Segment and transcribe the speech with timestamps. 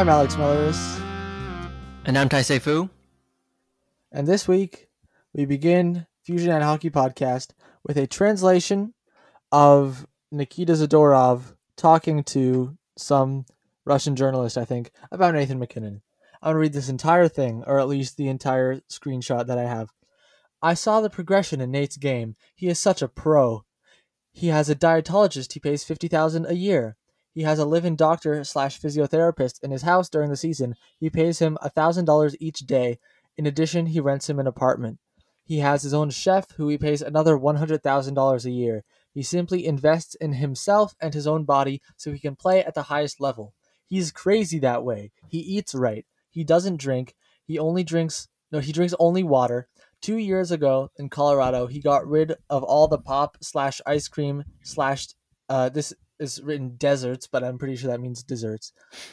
[0.00, 0.98] I'm Alex Melleris,
[2.06, 2.88] And I'm Tai Fu.
[4.10, 4.88] and this week
[5.34, 7.48] we begin Fusion and Hockey Podcast
[7.84, 8.94] with a translation
[9.52, 13.44] of Nikita Zadorov talking to some
[13.84, 16.00] Russian journalist, I think, about Nathan MacKinnon.
[16.40, 19.64] I'm going to read this entire thing, or at least the entire screenshot that I
[19.64, 19.90] have.
[20.62, 22.36] I saw the progression in Nate's game.
[22.54, 23.66] He is such a pro.
[24.32, 26.96] He has a dietologist he pays 50000 a year.
[27.32, 30.74] He has a live-in doctor slash physiotherapist in his house during the season.
[30.98, 32.98] He pays him $1,000 each day.
[33.36, 34.98] In addition, he rents him an apartment.
[35.44, 38.84] He has his own chef who he pays another $100,000 a year.
[39.12, 42.84] He simply invests in himself and his own body so he can play at the
[42.84, 43.54] highest level.
[43.86, 45.10] He's crazy that way.
[45.28, 46.06] He eats right.
[46.30, 47.16] He doesn't drink.
[47.44, 49.68] He only drinks no, he drinks only water.
[50.00, 54.44] Two years ago in Colorado, he got rid of all the pop slash ice cream
[54.62, 55.08] slash
[55.48, 58.72] uh this is written deserts, but I'm pretty sure that means desserts.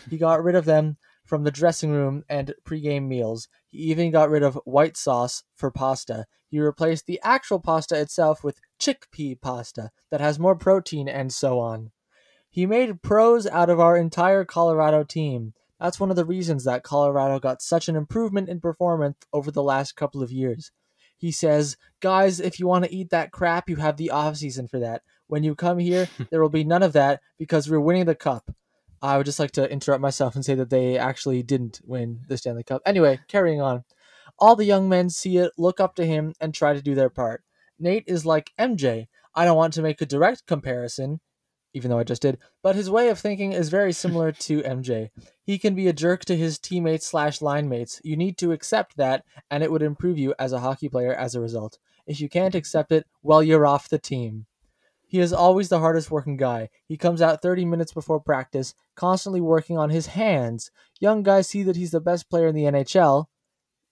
[0.09, 3.47] He got rid of them from the dressing room and pregame meals.
[3.69, 6.25] He even got rid of white sauce for pasta.
[6.49, 11.59] He replaced the actual pasta itself with chickpea pasta that has more protein and so
[11.59, 11.91] on.
[12.49, 15.53] He made pros out of our entire Colorado team.
[15.79, 19.63] That's one of the reasons that Colorado got such an improvement in performance over the
[19.63, 20.71] last couple of years.
[21.17, 24.67] He says, Guys, if you want to eat that crap, you have the off season
[24.67, 25.01] for that.
[25.27, 28.51] When you come here, there will be none of that because we're winning the cup.
[29.01, 32.37] I would just like to interrupt myself and say that they actually didn't win the
[32.37, 32.81] Stanley Cup.
[32.85, 33.83] Anyway, carrying on.
[34.39, 37.09] All the young men see it, look up to him, and try to do their
[37.09, 37.43] part.
[37.79, 39.07] Nate is like MJ.
[39.35, 41.19] I don't want to make a direct comparison,
[41.73, 45.09] even though I just did, but his way of thinking is very similar to MJ.
[45.43, 48.01] He can be a jerk to his teammates slash line mates.
[48.03, 51.35] You need to accept that, and it would improve you as a hockey player as
[51.35, 51.77] a result.
[52.07, 54.47] If you can't accept it, well, you're off the team.
[55.07, 56.69] He is always the hardest working guy.
[56.85, 60.69] He comes out 30 minutes before practice, constantly working on his hands.
[60.99, 63.27] Young guys see that he's the best player in the NHL,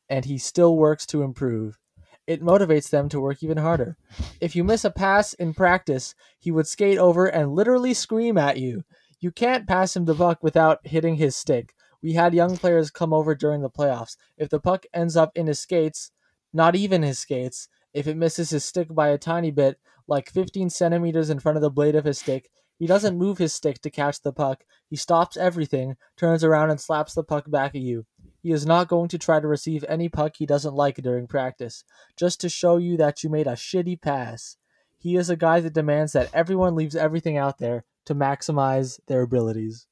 [0.10, 1.80] and he still works to improve.
[2.28, 3.98] It motivates them to work even harder.
[4.42, 8.58] If you miss a pass in practice, he would skate over and literally scream at
[8.58, 8.84] you.
[9.20, 11.74] You can't pass him the puck without hitting his stick.
[12.02, 14.18] We had young players come over during the playoffs.
[14.38, 16.12] If the puck ends up in his skates,
[16.52, 20.70] not even his skates, if it misses his stick by a tiny bit, like 15
[20.70, 23.90] centimeters in front of the blade of his stick, he doesn't move his stick to
[23.90, 24.64] catch the puck.
[24.90, 28.06] He stops everything, turns around, and slaps the puck back at you.
[28.42, 31.84] He is not going to try to receive any puck he doesn't like during practice,
[32.18, 34.58] just to show you that you made a shitty pass.
[34.98, 39.22] He is a guy that demands that everyone leaves everything out there to maximize their
[39.22, 39.88] abilities.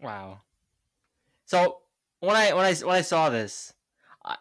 [0.00, 0.40] Wow.
[1.46, 1.78] So
[2.20, 3.72] when I when I when I saw this,
[4.24, 4.36] I,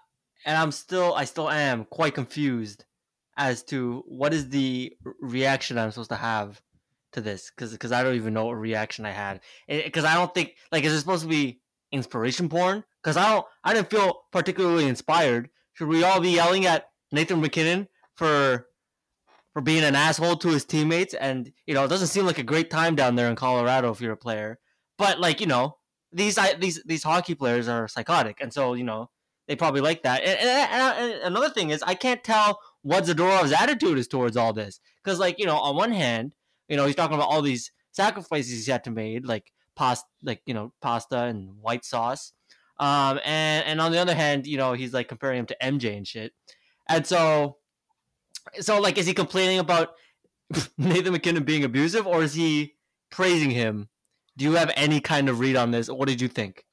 [0.46, 2.85] and I'm still I still am quite confused
[3.38, 6.62] as to what is the reaction I'm supposed to have
[7.14, 9.42] to this because because I don't even know what reaction I had.
[9.68, 11.62] Because I don't think like is it supposed to be
[11.92, 12.84] inspiration porn?
[13.02, 15.50] Because I don't I didn't feel particularly inspired.
[15.74, 18.68] Should we all be yelling at Nathan MacKinnon for
[19.53, 21.14] for being an asshole to his teammates?
[21.14, 24.02] And you know it doesn't seem like a great time down there in Colorado if
[24.02, 24.59] you're a player.
[24.97, 25.78] But like you know
[26.12, 28.38] these these these hockey players are psychotic.
[28.42, 29.09] And so you know
[29.47, 30.24] they probably like that.
[30.24, 34.53] And, and, and another thing is i can't tell what zadorov's attitude is towards all
[34.53, 36.34] this because like you know on one hand
[36.68, 40.42] you know he's talking about all these sacrifices he's had to made like pasta like
[40.46, 42.34] you know pasta and white sauce
[42.80, 45.97] um and and on the other hand you know he's like comparing him to mj
[45.97, 46.34] and shit
[46.88, 47.58] and so
[48.59, 49.90] so like is he complaining about
[50.78, 52.76] nathan mackinnon being abusive or is he
[53.09, 53.90] praising him
[54.38, 55.90] do you have any kind of read on this?
[55.90, 56.64] What did you think?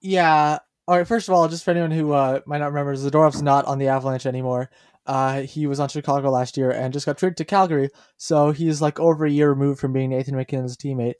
[0.00, 0.60] Yeah.
[0.86, 1.06] All right.
[1.06, 3.88] First of all, just for anyone who uh, might not remember, Zadorov's not on the
[3.88, 4.70] Avalanche anymore.
[5.06, 7.90] Uh, he was on Chicago last year and just got traded to Calgary.
[8.16, 11.14] So he's like over a year removed from being Nathan MacKinnon's teammate.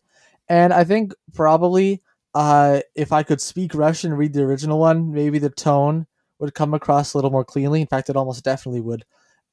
[0.48, 2.02] And I think probably
[2.34, 6.06] uh, if I could speak Russian and read the original one, maybe the tone
[6.38, 7.80] would come across a little more cleanly.
[7.80, 9.04] In fact, it almost definitely would.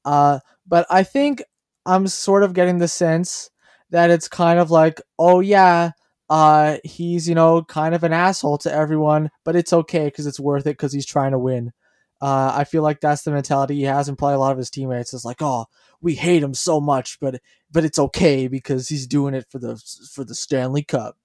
[0.04, 1.42] Uh, but I think
[1.86, 3.50] I'm sort of getting the sense
[3.90, 5.92] that it's kind of like, oh yeah,
[6.30, 10.40] uh, he's you know kind of an asshole to everyone, but it's okay because it's
[10.40, 11.72] worth it because he's trying to win.
[12.20, 14.70] Uh, I feel like that's the mentality he has, and probably a lot of his
[14.70, 15.66] teammates is like, oh,
[16.00, 19.76] we hate him so much, but but it's okay because he's doing it for the
[20.12, 21.16] for the Stanley Cup,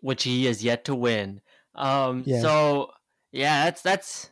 [0.00, 1.40] which he has yet to win.
[1.74, 2.40] Um, Yeah.
[2.42, 2.90] so
[3.32, 4.30] yeah, that's that's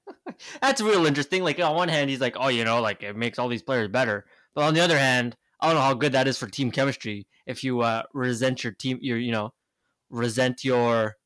[0.60, 1.42] that's real interesting.
[1.44, 3.88] Like on one hand, he's like, oh, you know, like it makes all these players
[3.88, 4.24] better,
[4.54, 7.26] but on the other hand, I don't know how good that is for team chemistry
[7.46, 9.52] if you uh, resent your team, your you know,
[10.08, 11.16] resent your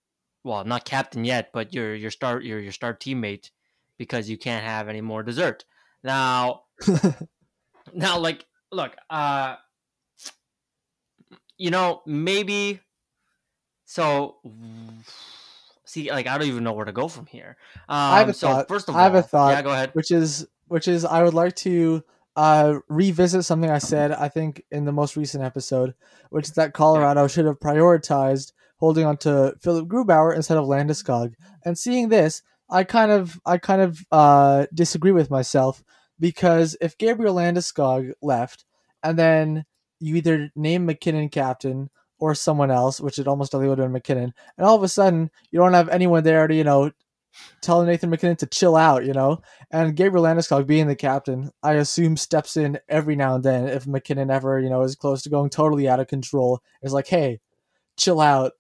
[0.45, 3.51] well, not captain yet, but you're your your start your your star teammate
[3.99, 5.65] because you can't have any more dessert.
[6.03, 6.65] Now,
[7.95, 9.57] now, like, look, uh,
[11.57, 12.81] you know, maybe.
[13.87, 14.37] So,
[15.85, 17.57] see, like I don't even know where to go from here.
[17.89, 18.69] Um, I have a so thought.
[18.69, 19.53] first of all, I have a thought.
[19.53, 19.91] Yeah, go ahead.
[19.95, 22.05] which is which is I would like to
[22.37, 25.95] uh revisit something I said I think in the most recent episode,
[26.31, 31.35] which is that Colorado should have prioritized holding on to Philip Grubauer instead of Landeskog.
[31.65, 35.83] And seeing this, I kind of I kind of uh disagree with myself
[36.19, 38.65] because if Gabriel Landeskog left
[39.03, 39.65] and then
[40.01, 43.93] you either name MacKinnon captain or someone else, which it almost definitely would have been
[43.93, 46.91] MacKinnon, and all of a sudden you don't have anyone there to, you know,
[47.61, 49.41] telling Nathan MacKinnon to chill out, you know?
[49.71, 53.87] And Gabriel Landeskog being the captain, I assume steps in every now and then if
[53.87, 56.61] MacKinnon ever, you know, is close to going totally out of control.
[56.83, 57.41] Is like, hey,
[57.97, 58.53] chill out.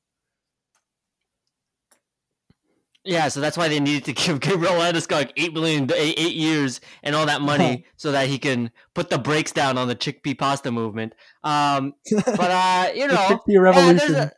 [3.04, 6.80] Yeah, so that's why they needed to give Gabriel Landeskog eight million, eight, eight years,
[7.02, 10.38] and all that money, so that he can put the brakes down on the chickpea
[10.38, 11.14] pasta movement.
[11.42, 13.40] Um, but uh, you The know,
[13.72, 14.32] yeah, there's, a,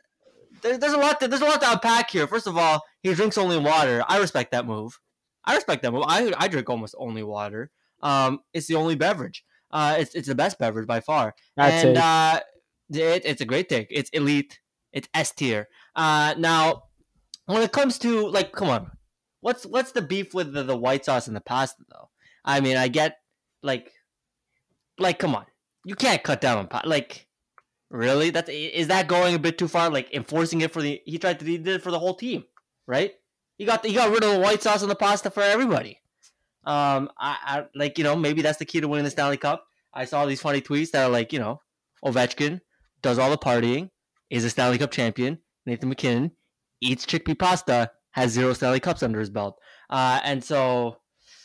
[0.61, 1.19] there's, there's a lot.
[1.21, 2.27] To, there's a lot to unpack here.
[2.27, 4.03] First of all, he drinks only water.
[4.07, 4.99] I respect that move.
[5.45, 6.03] I respect that move.
[6.05, 7.71] I I drink almost only water.
[8.03, 9.45] Um, it's the only beverage.
[9.71, 11.35] Uh, it's it's the best beverage by far.
[11.55, 11.97] That's and it.
[11.97, 12.39] uh,
[12.89, 13.87] it, it's a great take.
[13.89, 14.59] It's elite.
[14.91, 15.67] It's S tier.
[15.95, 16.83] Uh, now
[17.47, 18.91] when it comes to like, come on,
[19.41, 22.09] what's what's the beef with the, the white sauce and the pasta though?
[22.45, 23.17] I mean, I get
[23.63, 23.91] like,
[24.99, 25.45] like, come on,
[25.83, 26.87] you can't cut down on pasta.
[26.87, 27.27] Like,
[27.89, 28.29] really?
[28.29, 29.89] That's is that going a bit too far?
[29.89, 32.43] Like enforcing it for the he tried to he did it for the whole team,
[32.85, 33.13] right?
[33.57, 35.99] He got he got rid of the white sauce and the pasta for everybody.
[36.65, 39.65] Um, I, I like you know maybe that's the key to winning the Stanley Cup.
[39.93, 41.61] I saw these funny tweets that are like you know
[42.03, 42.59] Ovechkin
[43.01, 43.89] does all the partying,
[44.29, 45.39] is a Stanley Cup champion.
[45.65, 46.31] Nathan MacKinnon
[46.81, 49.59] eats chickpea pasta, has zero Stanley Cups under his belt,
[49.89, 50.97] uh, and so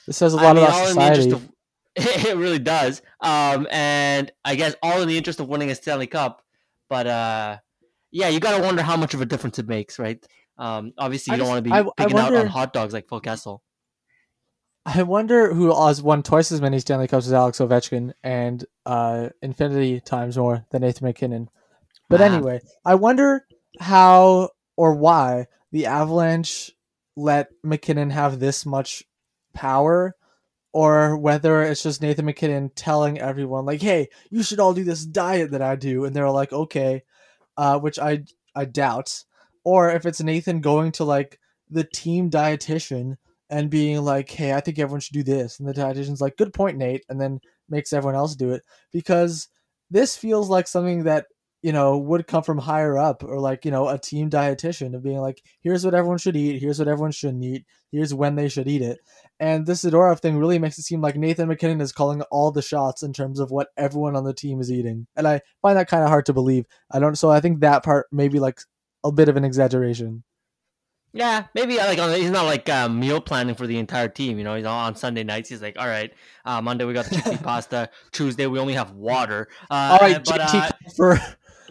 [0.06, 1.46] This says a lot mean, about all in the interest society.
[1.46, 1.52] of
[2.26, 3.02] it really does.
[3.20, 6.42] Um, and I guess all in the interest of winning a Stanley Cup.
[6.88, 7.58] But uh,
[8.10, 10.24] yeah, you got to wonder how much of a difference it makes, right?
[10.58, 12.92] Um, obviously, I you don't want to be I- I picking out on hot dogs
[12.94, 13.62] like Phil Kessel.
[14.84, 19.28] I wonder who has won twice as many Stanley Cups as Alex Ovechkin and uh,
[19.40, 21.48] infinity times more than Nathan MacKinnon.
[22.10, 22.26] But Wow.
[22.26, 23.46] anyway, I wonder
[23.80, 26.70] how or why the Avalanche
[27.16, 29.04] let MacKinnon have this much
[29.54, 30.14] power,
[30.72, 35.04] or whether it's just Nathan MacKinnon telling everyone like, "Hey, you should all do this
[35.06, 37.04] diet that I do," and they're like, "Okay,"
[37.56, 38.24] uh, which I
[38.54, 39.24] I doubt,
[39.64, 41.38] or if it's Nathan going to like
[41.70, 43.16] the team dietitian
[43.50, 46.54] and being like, "Hey, I think everyone should do this," and the dietitian's like, "Good
[46.54, 49.48] point, Nate," and then makes everyone else do it because
[49.90, 51.26] this feels like something that
[51.62, 55.02] you know would come from higher up or like you know a team dietitian of
[55.02, 56.60] being like, "Here's what everyone should eat.
[56.60, 57.64] Here's what everyone shouldn't eat.
[57.90, 58.98] Here's when they should eat it."
[59.40, 62.62] And this Zadorov thing really makes it seem like Nathan MacKinnon is calling all the
[62.62, 65.88] shots in terms of what everyone on the team is eating, and I find that
[65.88, 66.66] kind of hard to believe.
[66.90, 67.16] I don't.
[67.16, 68.60] So I think that part maybe like
[69.04, 70.24] a bit of an exaggeration.
[71.14, 74.38] Yeah, maybe like on, he's not like uh, meal planning for the entire team.
[74.38, 75.50] You know, he's on Sunday nights.
[75.50, 76.10] He's like, all right,
[76.46, 77.90] uh, Monday we got the chickpea pasta.
[78.12, 79.48] Tuesday we only have water.
[79.70, 81.20] Uh, All right, but, JT uh, for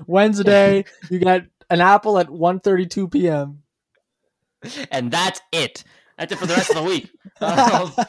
[0.08, 3.64] Wednesday, you get an apple at 1.32 p.m.
[4.92, 5.84] and that's it.
[6.18, 7.10] That's it for the rest of the week.
[7.40, 7.94] Um,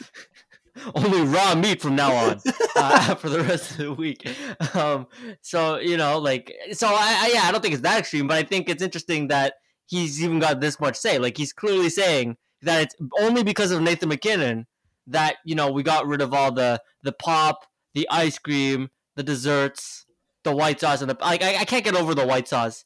[0.94, 2.40] only raw meat from now on
[2.76, 4.26] uh, for the rest of the week.
[4.74, 5.06] Um,
[5.40, 8.38] so you know, like, so I, I, yeah, I don't think it's that extreme, but
[8.38, 9.54] I think it's interesting that
[9.86, 11.18] he's even got this much say.
[11.18, 14.66] Like, he's clearly saying that it's only because of Nathan MacKinnon
[15.08, 19.22] that you know we got rid of all the the pop, the ice cream, the
[19.22, 20.06] desserts,
[20.44, 21.42] the white sauce, and the like.
[21.42, 22.84] I, I can't get over the white sauce.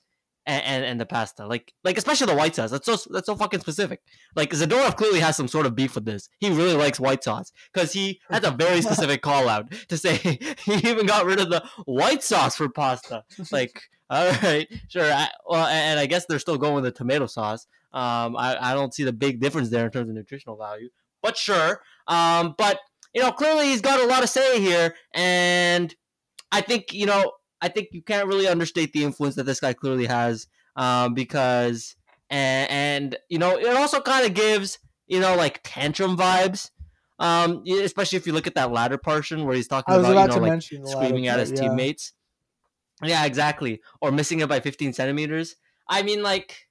[0.48, 2.70] And, and, and the pasta, like like especially the white sauce.
[2.70, 4.00] That's so that's so fucking specific.
[4.36, 6.28] Like Zadorov clearly has some sort of beef with this.
[6.38, 10.16] He really likes white sauce because he has a very specific call out to say
[10.64, 13.24] he even got rid of the white sauce for pasta.
[13.50, 15.12] Like, all right, sure.
[15.12, 17.66] I, well, and I guess they're still going with the tomato sauce.
[17.92, 20.90] Um, I, I don't see the big difference there in terms of nutritional value,
[21.22, 21.80] but sure.
[22.06, 22.78] Um, but
[23.14, 25.94] you know, clearly he's got a lot to say here, and
[26.52, 29.72] I think you know, I think you can't really understate the influence that this guy
[29.72, 30.46] clearly has,
[30.76, 31.96] um, because
[32.30, 36.70] and, and you know, it also kind of gives you know like tantrum vibes.
[37.18, 40.36] Um, especially if you look at that latter portion where he's talking about, about you
[40.36, 41.60] know like mention the latter screaming at his yeah.
[41.62, 42.12] teammates.
[43.02, 43.80] Yeah, exactly.
[44.00, 45.56] Or missing it by 15 centimeters.
[45.88, 46.66] I mean, like,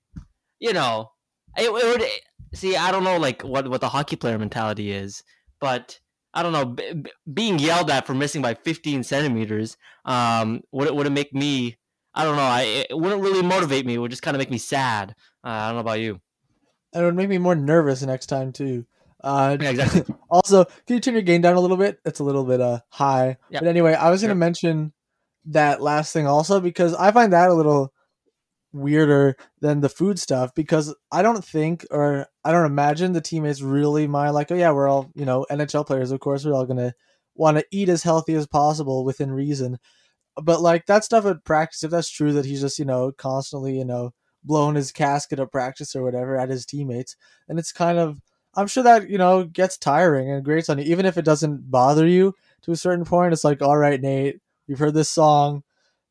[0.60, 1.12] you know,
[1.58, 2.08] it, it would
[2.54, 2.76] see.
[2.76, 5.24] I don't know, like, what what the hockey player mentality is,
[5.60, 6.00] but
[6.36, 6.66] I don't know.
[6.66, 11.12] B- b- being yelled at for missing by 15 centimeters, um, would it would it
[11.12, 11.78] make me?
[12.14, 12.44] I don't know.
[12.44, 13.96] I it wouldn't really motivate me.
[13.96, 15.16] It would just kind of make me sad.
[15.44, 16.20] Uh, I don't know about you.
[16.94, 18.86] And it would make me more nervous next time too.
[19.24, 20.04] Uh, Yeah, exactly.
[20.30, 22.00] also, can you turn your gain down a little bit?
[22.06, 23.38] It's a little bit uh high.
[23.50, 23.60] Yeah.
[23.62, 24.28] But anyway, I was Sure.
[24.30, 24.94] gonna mention
[25.46, 27.92] that last thing also because I find that a little
[28.76, 33.62] weirder than the food stuff because I don't think or I don't imagine the teammates
[33.62, 36.66] really mind like oh yeah we're all you know NHL players of course we're all
[36.66, 36.94] gonna
[37.36, 39.78] want to eat as healthy as possible within reason.
[40.42, 43.78] But like that stuff at practice if that's true that he's just you know constantly
[43.78, 44.14] you know
[44.44, 47.16] blowing his casket at practice or whatever at his teammates
[47.48, 48.22] and it's kind of
[48.56, 51.72] I'm sure that you know gets tiring and grates on you even if it doesn't
[51.72, 55.64] bother you to a certain point it's like all right Nate you've heard this song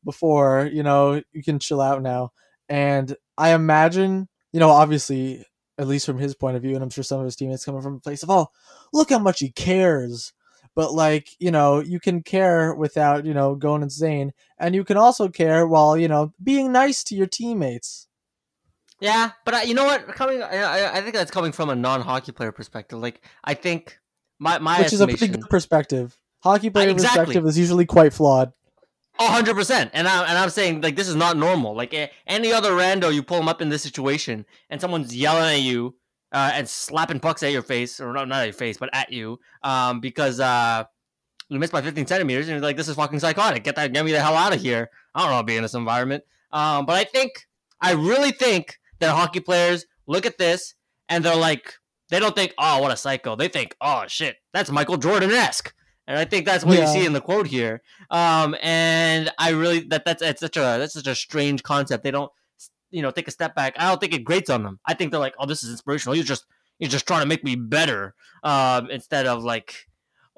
[0.03, 2.31] before you know you can chill out now
[2.69, 5.45] and I imagine, you know, obviously,
[5.77, 7.81] at least from his point of view, and I'm sure some of his teammates coming
[7.81, 8.47] from a place of, oh,
[8.93, 10.33] look how much he cares.
[10.75, 14.33] But like, you know, you can care without, you know, going insane.
[14.57, 18.07] And you can also care while, you know, being nice to your teammates.
[18.99, 20.07] Yeah, but I, you know what?
[20.07, 22.99] Coming, I, I think that's coming from a non-hockey player perspective.
[22.99, 23.99] Like, I think
[24.39, 26.17] my my which is a pretty good perspective.
[26.39, 27.25] Hockey player exactly.
[27.25, 28.53] perspective is usually quite flawed
[29.19, 31.75] hundred percent, and I and I'm saying like this is not normal.
[31.75, 31.93] Like
[32.27, 35.95] any other rando, you pull them up in this situation, and someone's yelling at you
[36.31, 39.11] uh, and slapping pucks at your face, or not, not at your face, but at
[39.11, 40.83] you, um, because uh,
[41.49, 43.63] you missed by 15 centimeters, and you're like, this is fucking psychotic.
[43.63, 44.89] Get that, get me the hell out of here.
[45.13, 46.23] I don't how to be in this environment.
[46.51, 47.47] Um, but I think,
[47.81, 50.75] I really think that hockey players look at this
[51.09, 51.73] and they're like,
[52.09, 53.35] they don't think, oh, what a psycho.
[53.35, 55.73] They think, oh shit, that's Michael Jordan esque
[56.07, 56.91] and I think that's what yeah.
[56.91, 57.81] you see in the quote here.
[58.11, 62.03] Um, and I really that that's it's such a that's such a strange concept.
[62.03, 62.31] They don't
[62.91, 63.75] you know take a step back.
[63.77, 64.79] I don't think it grates on them.
[64.85, 66.15] I think they're like, oh, this is inspirational.
[66.15, 66.45] You're just
[66.79, 68.13] you're just trying to make me better.
[68.43, 69.87] Um, instead of like,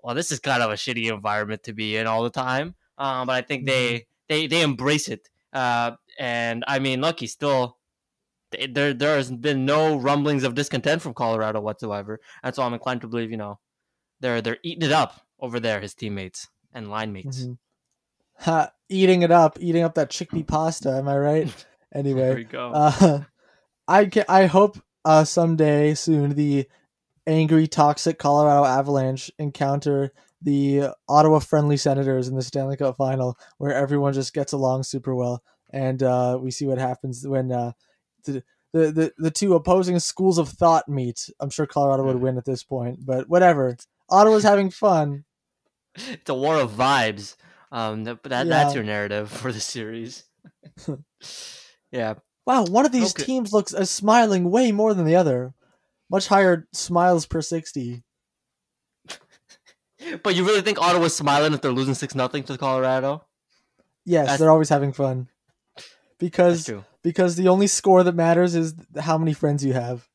[0.01, 2.75] well, this is kind of a shitty environment to be in all the time.
[2.97, 4.03] Um, but I think they mm-hmm.
[4.29, 5.27] they they embrace it.
[5.51, 7.77] Uh, and I mean, lucky still
[8.51, 8.93] there.
[8.93, 13.07] There has been no rumblings of discontent from Colorado whatsoever, and so I'm inclined to
[13.07, 13.59] believe, you know,
[14.21, 17.41] they're they're eating it up over there, his teammates and line mates.
[17.41, 17.53] Mm-hmm.
[18.39, 20.91] Ha, eating it up, eating up that chickpea pasta.
[20.91, 21.65] Am I right?
[21.95, 22.71] Anyway, there we go.
[22.73, 23.21] Uh,
[23.87, 26.67] I can, I hope uh, someday soon the
[27.25, 33.73] angry, toxic Colorado Avalanche encounter the Ottawa friendly Senators in the Stanley Cup final, where
[33.73, 35.41] everyone just gets along super well,
[35.71, 37.71] and uh, we see what happens when uh,
[38.25, 41.29] the, the, the the two opposing schools of thought meet.
[41.39, 43.77] I'm sure Colorado would win at this point, but whatever.
[44.09, 45.25] Ottawa's having fun.
[46.11, 47.35] It's a war of vibes.
[47.71, 48.49] Um, that, that yeah.
[48.49, 50.23] that's your narrative for the series.
[51.91, 52.15] yeah.
[52.45, 53.23] Wow, one of these okay.
[53.23, 55.53] teams looks is smiling way more than the other.
[56.09, 58.03] Much higher smiles per sixty.
[60.23, 63.25] but you really think Ottawa's smiling if they're losing six nothing to Colorado?
[64.05, 64.39] Yes, that's...
[64.39, 65.27] they're always having fun.
[66.19, 66.71] Because
[67.03, 70.07] because the only score that matters is how many friends you have.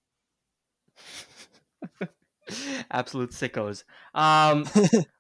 [2.91, 3.85] Absolute sickos.
[4.15, 4.67] Um,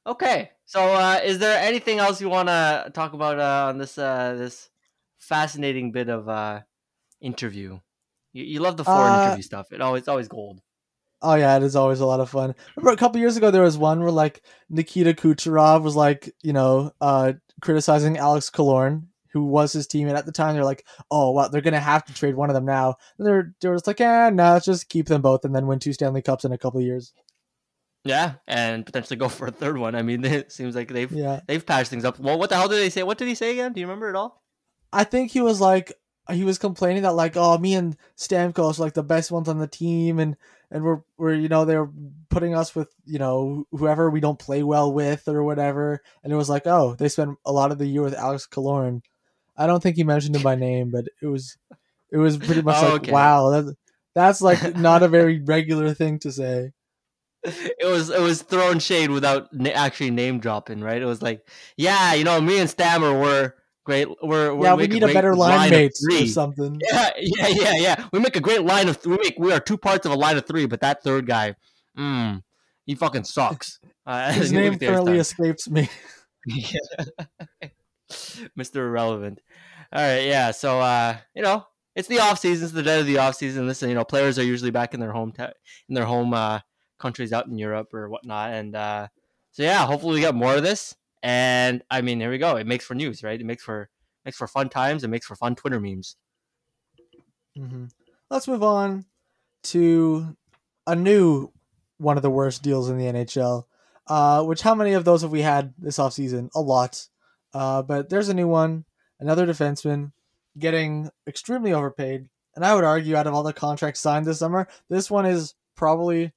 [0.06, 3.98] okay, so uh, is there anything else you want to talk about uh, on this
[3.98, 4.70] uh, this
[5.18, 6.60] fascinating bit of uh,
[7.20, 7.78] interview?
[8.32, 9.72] You, you love the foreign uh, interview stuff.
[9.72, 10.60] It always always gold.
[11.20, 12.54] Oh yeah, it is always a lot of fun.
[12.76, 16.52] Remember a couple years ago there was one where like Nikita Kucherov was like you
[16.52, 20.54] know uh, criticizing Alex Killorn who was his teammate at the time.
[20.54, 22.96] They're like, oh, well, they're gonna have to trade one of them now.
[23.18, 25.78] And they're they're just like, eh, no, let's just keep them both and then win
[25.78, 27.12] two Stanley Cups in a couple years.
[28.04, 29.94] Yeah, and potentially go for a third one.
[29.94, 31.40] I mean, it seems like they've yeah.
[31.46, 32.18] they've patched things up.
[32.18, 33.02] Well, what the hell did they say?
[33.02, 33.72] What did he say again?
[33.72, 34.42] Do you remember it all?
[34.92, 35.92] I think he was like
[36.30, 39.58] he was complaining that like, oh, me and Stamkos are like the best ones on
[39.58, 40.36] the team, and
[40.70, 41.90] and we're we're you know they're
[42.28, 46.02] putting us with you know whoever we don't play well with or whatever.
[46.22, 49.02] And it was like, oh, they spent a lot of the year with Alex Killorn
[49.56, 51.56] I don't think he mentioned him by name, but it was
[52.11, 53.12] it was pretty much oh, like okay.
[53.12, 53.73] wow, that's
[54.14, 56.73] that's like not a very regular thing to say.
[57.44, 61.02] It was it was throwing shade without na- actually name dropping, right?
[61.02, 63.54] It was like, yeah, you know, me and Stammer were
[63.85, 64.06] great.
[64.23, 66.80] We're, we're yeah, we need a, a better line, line or something.
[66.80, 68.09] Yeah, yeah, yeah, yeah.
[68.12, 70.37] We make a great line of we make we are two parts of a line
[70.37, 71.56] of three, but that third guy,
[71.99, 72.42] mm,
[72.87, 73.80] he fucking sucks.
[74.06, 75.88] Uh, His name currently escapes me.
[76.47, 76.78] yeah.
[78.59, 78.76] Mr.
[78.76, 79.40] Irrelevant.
[79.92, 80.50] All right, yeah.
[80.50, 82.64] So uh, you know, it's the off season.
[82.64, 83.66] It's the dead of the off season.
[83.66, 85.52] Listen, you know, players are usually back in their home ta-
[85.88, 86.61] in their home uh,
[86.99, 88.52] countries out in Europe or whatnot.
[88.52, 89.09] And uh,
[89.50, 90.95] so yeah, hopefully we get more of this.
[91.23, 92.57] And I mean, here we go.
[92.57, 93.38] It makes for news, right?
[93.38, 93.90] It makes for
[94.25, 95.04] makes for fun times.
[95.04, 96.16] It makes for fun Twitter memes.
[97.59, 97.87] Mm-hmm.
[98.31, 99.04] Let's move on
[99.64, 100.37] to
[100.87, 101.52] a new
[101.99, 103.64] one of the worst deals in the NHL.
[104.07, 106.49] Uh, which how many of those have we had this offseason?
[106.54, 107.07] A lot.
[107.54, 108.85] Uh, but there's a new one,
[109.21, 110.12] another defenseman
[110.59, 112.28] getting extremely overpaid.
[112.54, 115.54] And I would argue, out of all the contracts signed this summer, this one is
[115.75, 116.32] probably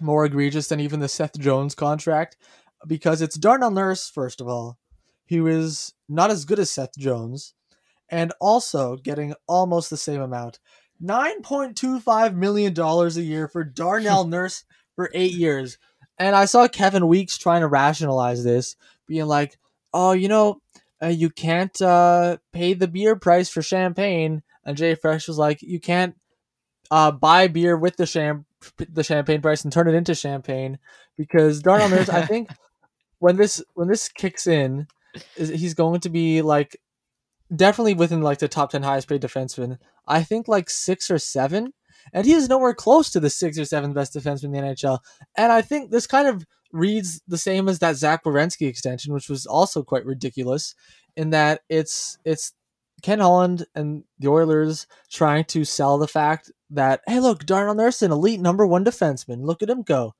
[0.00, 2.36] more egregious than even the Seth Jones contract
[2.86, 4.78] because it's Darnell Nurse, first of all.
[5.28, 7.54] who is not as good as Seth Jones,
[8.08, 10.58] and also getting almost the same amount.
[11.02, 14.64] $9.25 million a year for Darnell Nurse
[14.96, 15.78] for eight years.
[16.18, 19.58] And I saw Kevin Weeks trying to rationalize this, being like,
[19.92, 20.60] oh, you know,
[21.02, 24.42] uh, you can't uh, pay the beer price for champagne.
[24.64, 26.16] And Jay Fresh was like, you can't
[26.90, 28.44] uh, buy beer with the champ
[28.90, 30.78] the champagne price and turn it into champagne
[31.16, 32.50] because Darnell Nurse, I think
[33.18, 34.88] when this when this kicks in,
[35.36, 36.76] is he's going to be like
[37.54, 39.78] definitely within like the top ten highest paid defensemen.
[40.06, 41.72] I think like six or seven,
[42.12, 44.98] and he is nowhere close to the six or seven best defenseman in the NHL.
[45.36, 49.28] And I think this kind of reads the same as that Zach Werenski extension, which
[49.28, 50.74] was also quite ridiculous,
[51.16, 52.52] in that it's it's
[53.02, 58.02] Ken Holland and the Oilers trying to sell the fact that hey, look, Darnell Nurse,
[58.02, 59.44] an elite number one defenseman.
[59.44, 60.14] Look at him go.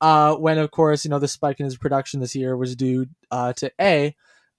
[0.00, 3.06] Uh, when of course you know the spike in his production this year was due
[3.30, 4.14] uh, to a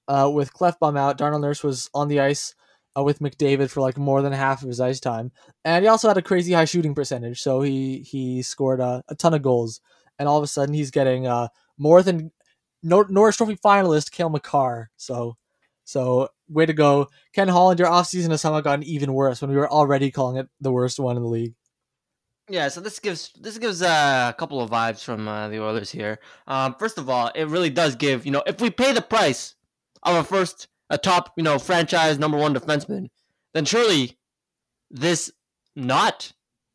[0.08, 2.56] uh, with Klefbom out, Darnell Nurse was on the ice
[2.98, 5.32] uh, with McDavid for like more than half of his ice time,
[5.64, 7.42] and he also had a crazy high shooting percentage.
[7.42, 9.82] So he he scored a, a ton of goals,
[10.20, 12.32] and all of a sudden he's getting uh, more than
[12.84, 14.92] Nor- Norris Trophy finalist Cale Makar.
[14.98, 15.38] So
[15.86, 17.80] so way to go, Ken Holland.
[17.80, 21.00] Your offseason has somehow gotten even worse when we were already calling it the worst
[21.00, 21.54] one in the league.
[22.50, 25.92] Yeah, so this gives this gives uh, a couple of vibes from uh, the Oilers
[25.92, 26.20] here.
[26.48, 29.56] Um, first of all, it really does give you know if we pay the price
[30.04, 33.10] of a first a top you know franchise number one defenseman,
[33.54, 34.18] then surely
[34.92, 35.32] this
[35.76, 36.32] not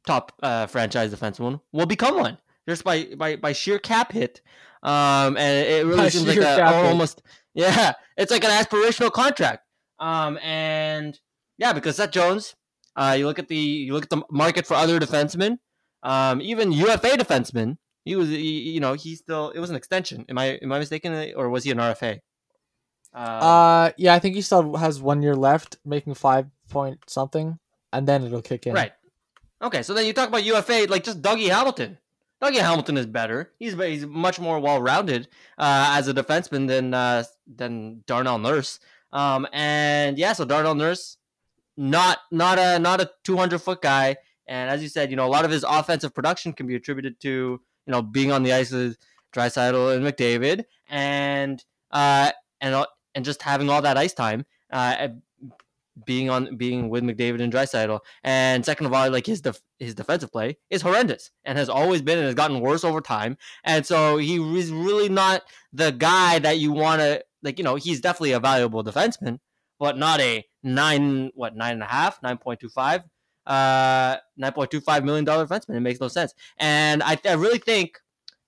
[0.07, 2.39] top uh, franchise defenseman will become one
[2.69, 4.41] just by by by sheer cap hit.
[4.83, 7.23] Um, and it really By seems like a, almost
[7.55, 9.65] yeah, it's like an aspirational contract.
[9.99, 11.19] Um, and
[11.59, 12.55] yeah, because Seth Jones,
[12.97, 15.59] uh, you look at the you look at the market for other defensemen,
[16.03, 17.77] um, even UFA defensemen.
[18.05, 20.25] He was, he, you know, he still it was an extension.
[20.29, 22.21] Am I am I mistaken, or was he an RFA?
[23.13, 27.59] Um, Uh, yeah, I think he still has one year left, making five point something,
[27.93, 28.73] and then it'll kick in.
[28.73, 28.93] Right.
[29.63, 31.99] Okay, so then you talk about UFA, like just Dougie Hamilton.
[32.43, 33.53] Dougie Hamilton is better.
[33.59, 38.81] He's he's much more well rounded uh, as a defenseman than uh, than Darnell Nurse.
[39.13, 41.19] Um, and yeah, so Darnell Nurse,
[41.77, 44.17] not not a not a two hundred foot guy.
[44.47, 47.21] And as you said, you know, a lot of his offensive production can be attributed
[47.21, 48.97] to you know being on the ice with
[49.35, 54.47] Draisaitl and McDavid, and uh, and and just having all that ice time.
[54.73, 55.09] Uh,
[56.07, 59.95] being on being with McDavid and Draisaitl, and second of all, like his def- his
[59.95, 63.37] defensive play is horrendous and has always been and has gotten worse over time.
[63.65, 67.59] And so he is really not the guy that you want to like.
[67.59, 69.39] You know, he's definitely a valuable defenseman,
[69.79, 73.03] but not a nine what nine and a half nine point two five
[73.47, 75.77] uh nine point two five million dollar defenseman.
[75.77, 76.35] It makes no sense.
[76.59, 77.99] And I, I really think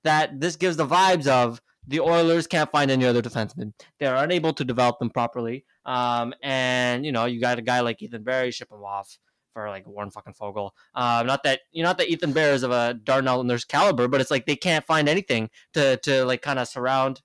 [0.05, 3.73] that this gives the vibes of the Oilers can't find any other defensemen.
[3.99, 5.65] They're unable to develop them properly.
[5.85, 9.19] Um, and you know, you got a guy like Ethan Bear, ship him off
[9.53, 10.71] for like Warren fucking Foegele.
[10.95, 14.09] Um, not that you know, not that Ethan Bear is of a Darnell Nurse caliber,
[14.09, 17.21] but it's like they can't find anything to to like kind of surround,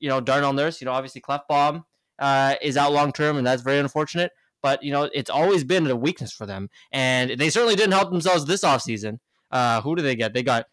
[0.00, 0.80] you know, Darnell Nurse.
[0.80, 1.84] You know, obviously Klefbom
[2.18, 4.32] uh, is out long term, and that's very unfortunate.
[4.62, 8.10] But you know, it's always been a weakness for them, and they certainly didn't help
[8.10, 9.18] themselves this offseason.
[9.50, 10.32] Uh, who do they get?
[10.32, 10.66] They got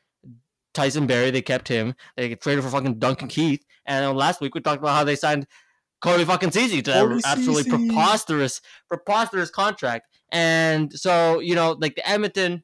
[0.80, 1.30] Tyson Barrie.
[1.30, 1.94] They kept him.
[2.16, 3.66] They traded for fucking Duncan Keith.
[3.86, 5.46] And last week we talked about how they signed
[6.02, 10.08] Cody fucking Ceci to an absolutely preposterous, preposterous contract.
[10.32, 12.64] And so you know, like the Edmonton,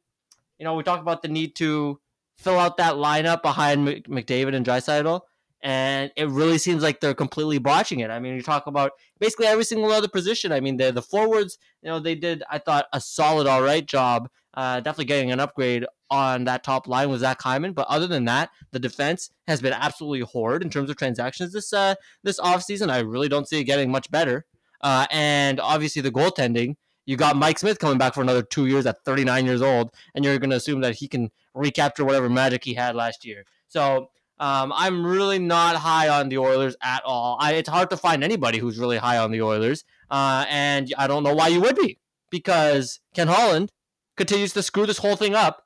[0.58, 2.00] you know, we talked about the need to
[2.38, 5.22] fill out that lineup behind McDavid and Draisaitl.
[5.62, 8.12] And it really seems like they're completely botching it.
[8.12, 10.54] I mean, you talk about basically every single other position.
[10.54, 13.86] I mean, the the forwards, you know, they did I thought a solid, all right
[13.86, 14.30] job.
[14.56, 17.74] Uh, definitely getting an upgrade on that top line with Zach Hyman.
[17.74, 21.74] But other than that, the defense has been absolutely horrid in terms of transactions this
[21.74, 22.90] uh, this offseason.
[22.90, 24.46] I really don't see it getting much better.
[24.82, 26.76] Uh, and obviously the goaltending.
[27.08, 30.26] You got Mike Smith coming back for another two years at 39 years old, and
[30.26, 33.46] you're going to assume that he can recapture whatever magic he had last year.
[33.68, 37.38] So um, I'm really not high on the Oilers at all.
[37.40, 41.06] I, it's hard to find anybody who's really high on the Oilers, uh, and I
[41.06, 42.00] don't know why you would be
[42.32, 43.72] because Ken Holland
[44.18, 45.64] continues to screw this whole thing up,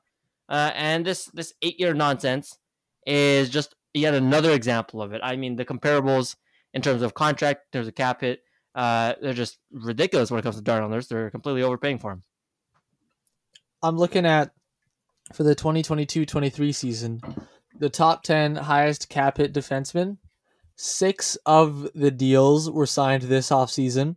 [0.48, 2.58] uh, and this this eight year nonsense
[3.06, 5.20] is just yet another example of it.
[5.24, 6.36] I mean, the comparables
[6.72, 8.40] in terms of contract, in terms of cap hit,
[8.74, 11.08] uh, they're just ridiculous when it comes to Darnell Nurse.
[11.08, 12.22] They're completely overpaying for him.
[13.82, 14.52] I'm looking at
[15.32, 17.20] for the 2022-23 season,
[17.78, 20.18] the top 10 highest cap hit defensemen.
[20.76, 24.16] Six of the deals were signed this offseason.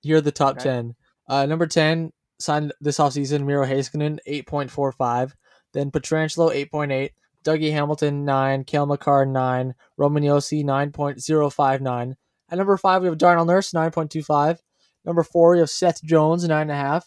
[0.00, 0.64] Here are the top Okay.
[0.64, 0.94] 10.
[1.28, 2.12] Uh, number 10
[2.42, 5.32] signed this offseason, Miro Heiskanen, 8.45.
[5.72, 7.10] Then Pietrangelo, 8.8.
[7.44, 8.64] Dougie Hamilton, 9.
[8.64, 9.74] Cale Makar, 9.
[9.96, 12.14] Roman Josi, 9.059.
[12.50, 14.58] At number five, we have Darnell Nurse, 9.25.
[15.04, 17.02] Number four, we have Seth Jones, 9.5.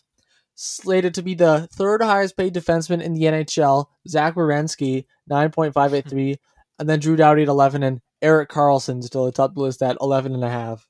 [0.56, 6.38] Slated to be the third highest paid defenseman in the NHL, Zach Werenski, 9.583.
[6.80, 9.98] and then Drew Doughty at 11, and Erik Karlsson still atop the top list at
[9.98, 10.82] 11.5.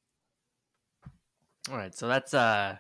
[1.72, 2.78] All right, so that's uh,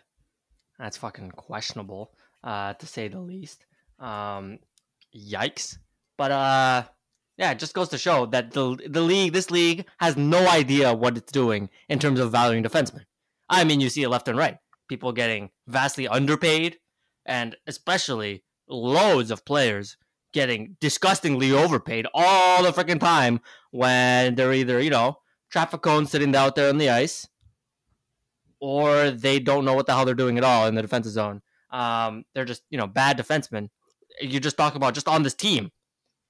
[0.79, 2.11] that's fucking questionable,
[2.43, 3.65] uh, to say the least.
[3.99, 4.59] Um,
[5.15, 5.77] yikes!
[6.17, 6.83] But uh,
[7.38, 10.93] yeah, it just goes to show that the the league, this league, has no idea
[10.93, 13.05] what it's doing in terms of valuing defensemen.
[13.49, 14.57] I mean, you see it left and right.
[14.88, 16.77] People getting vastly underpaid,
[17.25, 19.97] and especially loads of players
[20.33, 23.39] getting disgustingly overpaid all the freaking time
[23.71, 25.17] when they're either you know
[25.49, 27.27] traffic cones sitting out there on the ice
[28.59, 31.41] or they don't know what the hell they're doing at all in the defensive zone.
[31.71, 33.69] Um, they're just you know bad defensemen.
[34.21, 35.71] You're just talking about just on this team.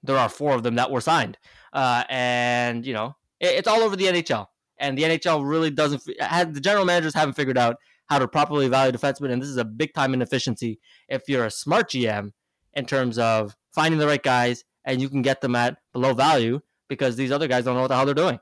[0.03, 1.37] There are four of them that were signed,
[1.73, 4.47] uh, and you know it, it's all over the NHL.
[4.77, 6.03] And the NHL really doesn't.
[6.19, 9.57] Has, the general managers haven't figured out how to properly value defensemen, and this is
[9.57, 10.79] a big time inefficiency.
[11.07, 12.31] If you're a smart GM
[12.73, 16.59] in terms of finding the right guys and you can get them at below value
[16.87, 18.39] because these other guys don't know what the hell they're doing,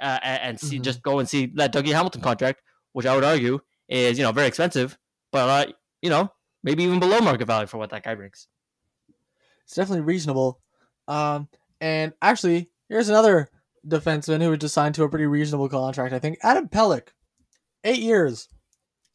[0.00, 0.82] uh, and, and see, mm-hmm.
[0.82, 2.62] just go and see that Dougie Hamilton contract
[2.96, 3.58] which I would argue
[3.90, 4.96] is you know very expensive,
[5.30, 6.32] but uh, you know
[6.62, 8.48] maybe even below market value for what that guy brings.
[9.64, 10.60] It's definitely reasonable.
[11.06, 13.50] Um, and actually, here's another
[13.86, 16.14] defenseman who was just signed to a pretty reasonable contract.
[16.14, 17.08] I think Adam Pelech,
[17.84, 18.48] eight years,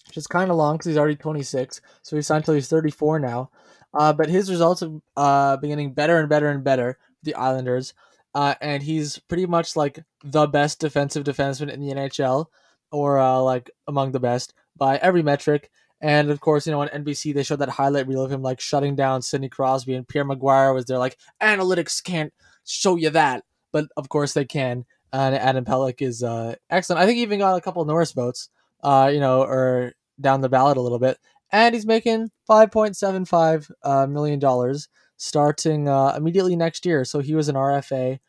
[0.06, 1.82] which is kind of long because he's already 26.
[2.04, 3.50] So he's signed till he's 34 now.
[3.96, 7.00] Uh, but his results have uh, been getting better and better and better.
[7.24, 7.96] The Islanders,
[8.36, 12.46] uh, and he's pretty much like the best defensive defenseman in the NHL
[12.92, 15.70] or uh, like among the best by every metric.
[16.02, 18.60] And of course, you know, on NBC they showed that highlight reel of him like
[18.60, 22.34] shutting down Sidney Crosby and Pierre McGuire was there like analytics can't
[22.66, 24.86] show you that, but of course they can.
[25.14, 27.02] And Adam Pelech is uh, excellent.
[27.02, 28.50] I think he even got a couple Norris votes,
[28.82, 31.18] uh, you know, or down the ballot a little bit.
[31.52, 37.04] And he's making five point seven five uh, million dollars starting uh, immediately next year.
[37.04, 38.20] So he was an RFA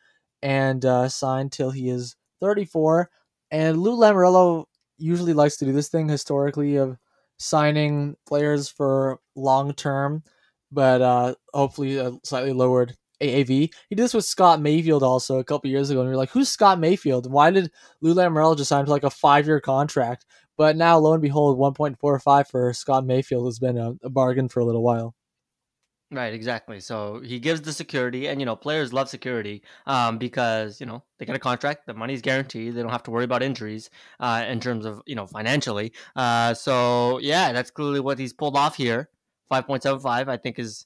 [0.41, 3.09] and uh, signed till he is thirty four.
[3.53, 4.65] And Lou Lamoriello
[4.97, 6.97] usually likes to do this thing historically of
[7.37, 10.23] signing players for long term,
[10.71, 13.47] but uh, hopefully a slightly lowered AAV.
[13.89, 16.31] He did this with Scott Mayfield also a couple years ago, and we are like,
[16.31, 17.31] "Who's Scott Mayfield?
[17.31, 20.25] Why did Lou Lamoriello just sign to like a five year contract?"
[20.57, 24.61] But now, lo and behold, 1.45 for Scott Mayfield has been a, a bargain for
[24.61, 25.13] a little while.
[26.13, 26.79] Right, exactly.
[26.79, 31.01] So he gives the security, and you know, players love security um, because you know
[31.17, 34.45] they get a contract, the money's guaranteed, they don't have to worry about injuries uh,
[34.47, 35.91] in terms of you know financially.
[36.15, 39.09] Uh, so yeah, that's clearly what he's pulled off here.
[39.49, 40.85] Five point seven five, I think, is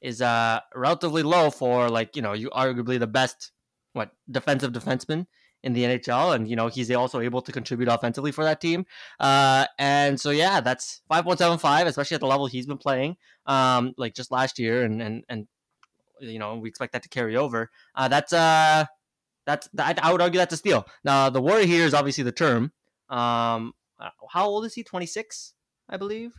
[0.00, 3.52] is uh, relatively low for like you know you arguably the best
[3.92, 5.26] what defensive defenseman
[5.62, 8.86] in the NHL, and you know he's also able to contribute offensively for that team.
[9.18, 12.78] Uh, and so yeah, that's five point seven five, especially at the level he's been
[12.78, 13.16] playing,
[13.46, 15.46] um, like just last year, and and and
[16.20, 17.70] you know we expect that to carry over.
[17.94, 18.84] Uh, that's uh,
[19.44, 20.86] that's I, I would argue that's a steal.
[21.04, 22.72] Now the worry here is obviously the term.
[23.08, 24.82] Um, uh, how old is he?
[24.82, 25.54] Twenty six,
[25.88, 26.32] I believe.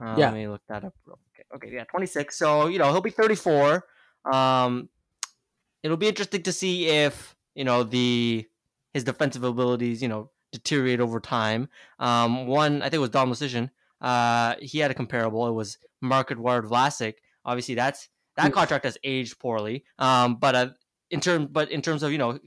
[0.00, 0.26] Uh, yeah.
[0.26, 0.94] Let me look that up.
[1.08, 2.38] Okay, okay, yeah, twenty six.
[2.38, 3.84] So you know he'll be thirty four.
[4.24, 4.88] Um,
[5.82, 8.46] it'll be interesting to see if you know the
[8.94, 11.68] his defensive abilities you know deteriorate over time.
[11.98, 13.68] Um, one I think it was Dom Luszczyszyn.
[14.00, 15.48] Uh, he had a comparable.
[15.48, 17.14] It was Marc-Edouard Vlasic.
[17.44, 19.84] Obviously, that's that contract has aged poorly.
[19.98, 20.68] Um, but uh,
[21.10, 22.38] in terms, but in terms of you know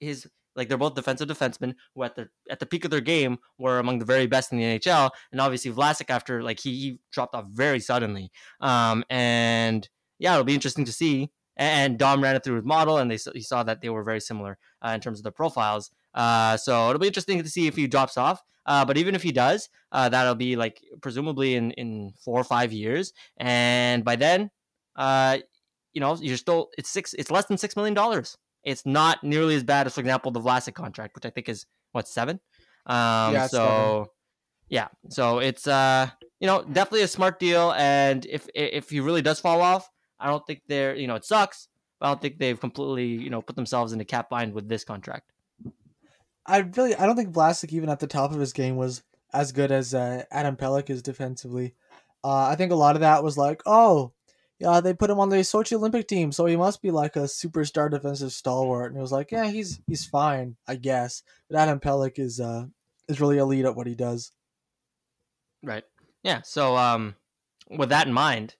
[0.00, 3.38] his like they're both defensive defensemen who at the at the peak of their game
[3.58, 5.10] were among the very best in the NHL.
[5.32, 8.30] And obviously Vlasic after like he, he dropped off very suddenly.
[8.60, 12.98] Um, and yeah, it'll be interesting to see and Dom ran it through his model,
[12.98, 15.90] and they he saw that they were very similar uh, in terms of the profiles.
[16.14, 18.42] Uh, so it'll be interesting to see if he drops off.
[18.64, 22.44] Uh, but even if he does, uh, that'll be like presumably in, in four or
[22.44, 24.50] five years, and by then,
[24.96, 25.38] uh,
[25.94, 28.36] you know, you're still it's six, it's less than six million dollars.
[28.64, 31.64] It's not nearly as bad as, for example, the Vlasic contract, which I think is
[31.92, 32.40] what seven.
[32.86, 34.06] Um, yeah, so seven.
[34.68, 39.22] yeah, so it's uh, you know, definitely a smart deal, and if if he really
[39.22, 39.88] does fall off,
[40.20, 43.30] I don't think they're, you know, it sucks, but I don't think they've completely, you
[43.30, 45.32] know, put themselves in a cap bind with this contract.
[46.46, 49.02] I really, I don't think Vlasic even at the top of his game was
[49.32, 51.74] as good as uh, Adam Pelech is defensively.
[52.24, 54.12] Uh, I think a lot of that was like, oh,
[54.58, 57.20] yeah, they put him on the Sochi Olympic team, so he must be like a
[57.20, 58.90] superstar defensive stalwart.
[58.90, 61.22] And it was like, yeah, he's he's fine, I guess.
[61.48, 62.66] But Adam Pelech is uh
[63.08, 64.32] is really elite at what he does.
[65.62, 65.84] Right.
[66.24, 66.42] Yeah.
[66.42, 67.14] So um,
[67.70, 68.56] with that in mind,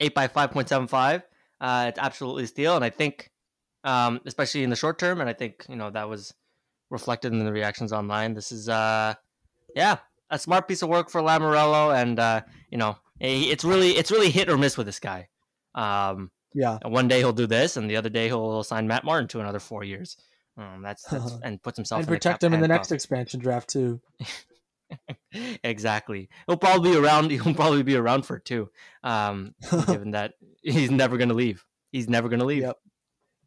[0.00, 1.22] eight by five point seven five.
[1.60, 3.30] Uh, it's absolutely steal, and I think,
[3.84, 6.34] um, especially in the short term, and I think you know that was
[6.90, 8.34] reflected in the reactions online.
[8.34, 9.14] This is uh,
[9.74, 9.98] yeah,
[10.30, 14.30] a smart piece of work for Lamoriello, and uh, you know, it's really it's really
[14.30, 15.28] hit or miss with this guy.
[15.74, 19.28] Um, yeah, one day he'll do this, and the other day he'll sign Matt Martin
[19.28, 20.16] to another four years.
[20.58, 24.00] Um, that's, that's and puts himself and protect him in the next expansion draft too.
[25.64, 26.28] exactly.
[26.46, 27.30] He'll probably be around.
[27.30, 28.70] He'll probably be around for two.
[29.02, 29.54] Um,
[29.86, 31.64] given that he's never going to leave.
[31.92, 32.62] He's never going to leave.
[32.62, 32.76] Yep.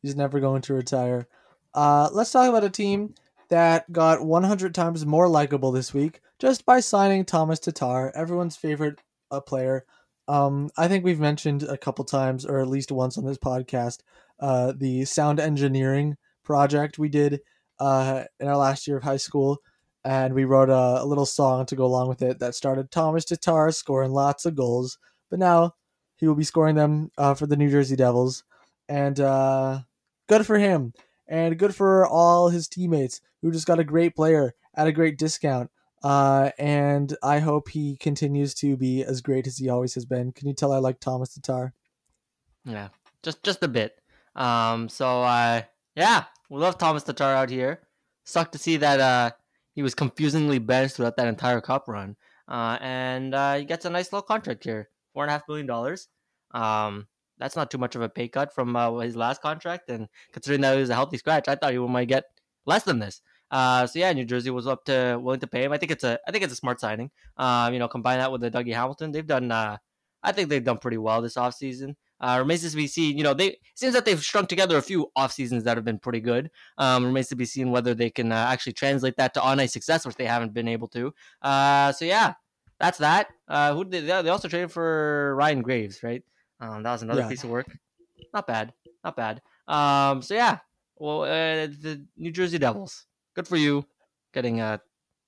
[0.02, 1.28] He's never going to retire.
[1.74, 3.14] Uh, let's talk about a team
[3.50, 9.00] that got 100 times more likable this week just by signing Thomas Tatar, everyone's favorite
[9.30, 9.86] uh, player.
[10.28, 14.00] Um, I think we've mentioned a couple times, or at least once on this podcast,
[14.40, 17.42] uh, the sound engineering project we did
[17.80, 19.58] uh, in our last year of high school.
[20.10, 23.26] And we wrote a, a little song to go along with it that started Thomas
[23.26, 24.98] Tatar scoring lots of goals.
[25.30, 25.76] But now
[26.16, 28.44] he will be scoring them uh, for the New Jersey Devils.
[28.88, 29.82] And uh,
[30.28, 30.94] good for him.
[31.28, 35.20] And good for all his teammates who just got a great player at a great
[35.20, 35.70] discount.
[36.02, 40.32] Uh, and I hope he continues to be as great as he always has been.
[40.32, 41.74] Can you tell I like Thomas Tatar?
[42.66, 42.88] Yeah,
[43.22, 44.02] just just a bit.
[44.36, 45.62] Um, so uh,
[45.96, 47.82] yeah, we love Thomas Tatar out here.
[48.24, 49.32] Sucked to see that uh,
[49.74, 52.16] he was confusingly benched throughout that entire cup run.
[52.48, 55.68] Uh, and uh, he gets a nice little contract here, four and a half million
[55.68, 56.08] dollars.
[56.52, 60.08] Um, that's not too much of a pay cut from uh, his last contract, and
[60.34, 62.26] considering that he was a healthy scratch, I thought he might get
[62.66, 63.22] less than this.
[63.52, 65.72] Uh, so yeah, New Jersey was up to willing to pay him.
[65.72, 67.10] I think it's a I think it's a smart signing.
[67.38, 69.52] Um, you know, combine that with the Dougie Hamilton, they've done.
[69.52, 69.78] Uh,
[70.22, 71.96] I think they've done pretty well this offseason.
[72.22, 73.18] Uh, remains to be seen.
[73.18, 76.00] You know, they seems that they've strung together a few off seasons that have been
[76.00, 76.52] pretty good.
[76.78, 79.74] Um, remains to be seen whether they can uh, actually translate that to on ice
[79.74, 81.14] success, which they haven't been able to.
[81.42, 82.34] Uh, so yeah,
[82.80, 83.28] that's that.
[83.48, 86.24] Uh, who did they, they also traded for Ryan Graves, right?
[86.60, 87.30] Um, that was another yeah.
[87.30, 87.68] piece of work.
[88.34, 89.42] Not bad, not bad.
[89.68, 90.60] Um, so yeah,
[90.98, 93.86] well, uh, the New Jersey Devils, good for you,
[94.34, 94.78] getting uh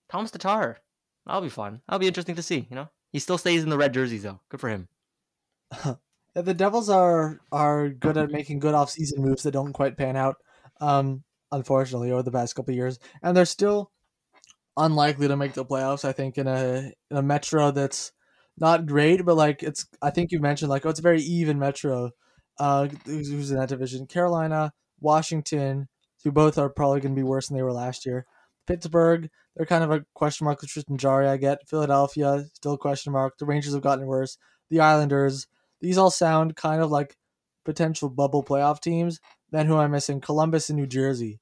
[0.09, 0.77] Thomas Tatar.
[1.25, 1.81] That'll be fun.
[1.87, 2.67] That'll be interesting to see.
[2.69, 4.41] You know, he still stays in the red jerseys though.
[4.49, 4.87] Good for him.
[6.35, 9.97] yeah, the Devils are are good at making good off season moves that don't quite
[9.97, 10.37] pan out.
[10.79, 13.91] Um, unfortunately, over the past couple years, and they're still
[14.77, 16.05] unlikely to make the playoffs.
[16.05, 18.11] I think in a in a Metro that's
[18.57, 19.85] not great, but like it's.
[20.01, 22.11] I think you mentioned like oh, it's a very even Metro.
[22.59, 24.05] Uh, who's, who's in that division?
[24.05, 25.87] Carolina, Washington,
[26.23, 28.25] who both are probably going to be worse than they were last year.
[28.67, 31.27] Pittsburgh, they're kind of a question mark with Tristan Jarry.
[31.27, 33.37] I get Philadelphia, still a question mark.
[33.37, 34.37] The Rangers have gotten worse.
[34.69, 35.47] The Islanders,
[35.81, 37.17] these all sound kind of like
[37.65, 39.19] potential bubble playoff teams.
[39.51, 40.21] Then who am I missing?
[40.21, 41.39] Columbus and New Jersey.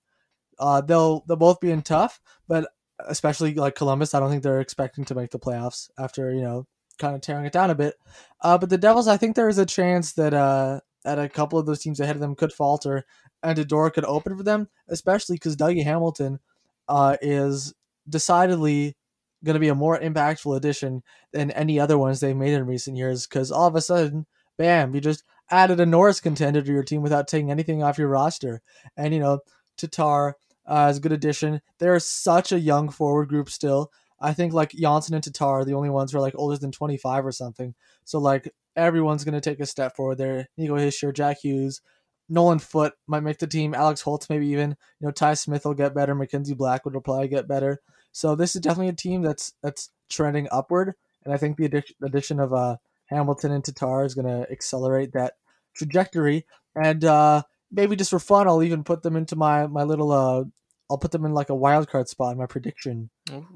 [0.58, 2.70] Uh, they'll they'll both be in tough, but
[3.08, 6.68] especially like Columbus, I don't think they're expecting to make the playoffs after you know
[6.98, 7.96] kind of tearing it down a bit.
[8.42, 11.58] Uh, but the Devils, I think there is a chance that uh, that a couple
[11.58, 13.06] of those teams ahead of them could falter,
[13.42, 16.40] and a door could open for them, especially because Dougie Hamilton
[16.88, 17.74] uh, is
[18.08, 18.96] decidedly
[19.44, 22.98] going to be a more impactful addition than any other ones they've made in recent
[22.98, 23.28] years.
[23.28, 24.26] Because all of a sudden,
[24.58, 28.10] bam, you just added a Norris contender to your team without taking anything off your
[28.10, 28.62] roster,
[28.96, 29.40] and you know
[29.78, 31.62] Tatar uh, is a good addition.
[31.80, 33.92] They're such a young forward group still.
[34.22, 36.72] I think like Johnsson and Tatar are the only ones who are like older than
[36.72, 37.74] 25 or something.
[38.04, 40.50] So like everyone's going to take a step forward there.
[40.58, 41.82] Nico Hischier, Jack Hughes,
[42.28, 43.74] Nolan Foote might make the team.
[43.74, 44.76] Alex Holtz maybe even.
[45.00, 46.14] You know, Ty Smith will get better.
[46.14, 47.80] Mackenzie Blackwood will probably get better.
[48.20, 50.94] So this is definitely a team that's that's trending upward.
[51.24, 55.36] And I think the addition of uh, Hamilton and Tatar is going to accelerate that
[55.74, 56.46] trajectory.
[56.76, 60.44] And uh, maybe just for fun, I'll even put them into my my little uh,
[60.90, 63.10] I'll put them in like a wild card spot in my prediction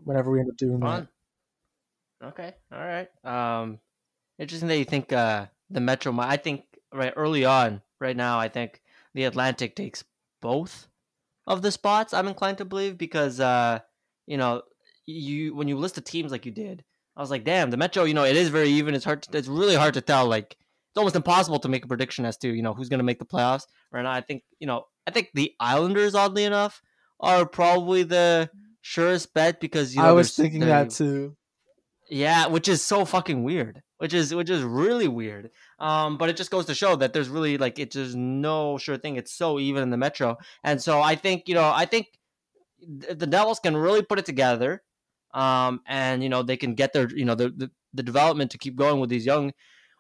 [0.06, 1.10] whenever we end up doing fun.
[2.22, 2.28] that.
[2.30, 3.10] Okay, all right.
[3.26, 3.80] Um,
[4.40, 6.18] interesting that you think uh, the Metro.
[6.22, 8.82] I think right early on, right now, I think
[9.14, 10.06] the Atlantic takes
[10.42, 10.88] both
[11.46, 12.14] of the spots.
[12.14, 13.80] I'm inclined to believe because uh,
[14.28, 14.62] you know
[15.06, 16.84] you when you list the teams like you did,
[17.16, 18.04] I was like, damn, the Metro.
[18.04, 18.96] You know, it is very even.
[18.96, 19.24] It's hard.
[19.24, 20.28] To, it's really hard to tell.
[20.28, 20.58] Like
[20.94, 23.20] it's almost impossible to make a prediction as to you know who's going to make
[23.20, 23.66] the playoffs.
[23.92, 26.82] Right now, I think you know I think the Islanders, oddly enough,
[27.20, 28.50] are probably the
[28.82, 31.36] surest bet because you know, I was thinking that too.
[32.10, 33.82] Yeah, which is so fucking weird.
[33.98, 35.52] Which is which is really weird.
[35.80, 38.98] Um, but it just goes to show that there's really like it's just no sure
[38.98, 39.16] thing.
[39.16, 42.08] It's so even in the Metro, and so I think you know I think
[42.88, 44.84] the Devils can really put it together,
[45.34, 48.58] um, and you know they can get their you know the, the, the development to
[48.58, 49.54] keep going with these young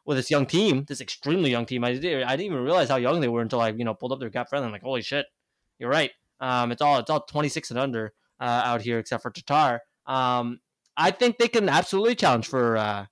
[0.05, 1.83] with this young team, this extremely young team.
[1.83, 4.11] I didn't, I didn't even realize how young they were until I you know pulled
[4.11, 4.67] up their cap friendly.
[4.67, 5.25] I'm like, holy shit,
[5.79, 6.11] you're right.
[6.39, 9.81] Um, it's all it's all 26 and under uh, out here, except for Tatar.
[10.05, 10.59] Um,
[10.97, 13.05] I think they can absolutely challenge for uh,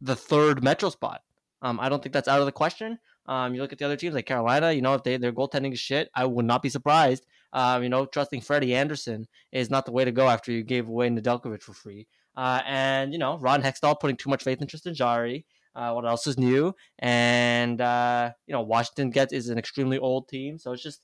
[0.00, 1.22] the third Metro spot.
[1.62, 2.98] Um, I don't think that's out of the question.
[3.26, 4.72] Um, you look at the other teams like Carolina.
[4.72, 7.88] You know, if they their goaltending is shit, I would not be surprised Um, you
[7.88, 11.62] know, trusting Freddie Andersen is not the way to go after you gave away Nedeljkovic
[11.62, 12.06] for free.
[12.36, 15.46] Uh, and you know, Ron Hextall putting too much faith in Tristan Jarry.
[15.74, 16.74] Uh, what else is new?
[16.98, 21.00] And uh, you know, Washington gets is an extremely old team, so it's just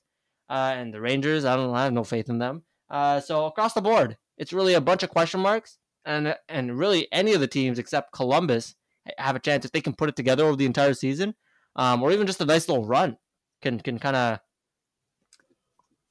[0.49, 1.45] uh, and the Rangers.
[1.45, 1.73] I don't.
[1.73, 2.63] I have no faith in them.
[2.89, 7.07] Uh, so across the board, it's really a bunch of question marks, and and really
[7.11, 8.75] any of the teams except Columbus
[9.17, 11.35] have a chance if they can put it together over the entire season,
[11.75, 13.17] um, or even just a nice little run,
[13.61, 14.39] can can kind of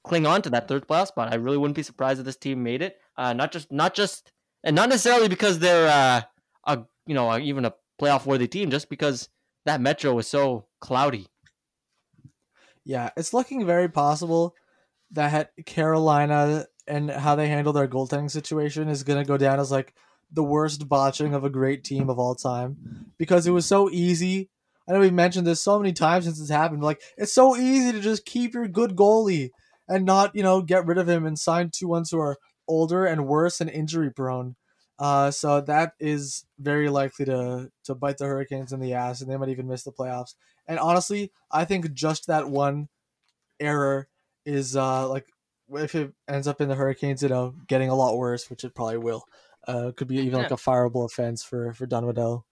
[0.06, 1.32] cling on to that third playoff spot.
[1.32, 2.98] I really wouldn't be surprised if this team made it.
[3.16, 4.32] Uh, not just not just
[4.64, 6.22] and not necessarily because they're uh,
[6.64, 9.28] a you know even a playoff worthy team, just because
[9.64, 11.26] that Metro was so cloudy.
[12.84, 14.54] Yeah, it's looking very possible
[15.10, 19.72] that Carolina and how they handle their goaltending situation is going to go down as
[19.72, 19.92] like
[20.30, 24.50] the worst botching of a great team of all time because it was so easy.
[24.88, 26.84] I know we've mentioned this so many times since it's happened.
[26.84, 29.50] Like it's so easy to just keep your good goalie
[29.88, 33.06] and not, you know, get rid of him and sign two ones who are older
[33.06, 34.56] and worse and injury prone.
[34.98, 39.30] Uh, so that is very likely to to bite the Hurricanes in the ass, and
[39.30, 40.34] they might even miss the playoffs.
[40.66, 42.88] And honestly, I think just that one
[43.60, 44.08] error
[44.44, 45.26] is uh like
[45.70, 48.74] if it ends up in the Hurricanes, you know, getting a lot worse, which it
[48.74, 49.24] probably will.
[49.66, 50.38] Uh, could be even Yeah.
[50.38, 52.46] like a fireable offense for for Don Waddell.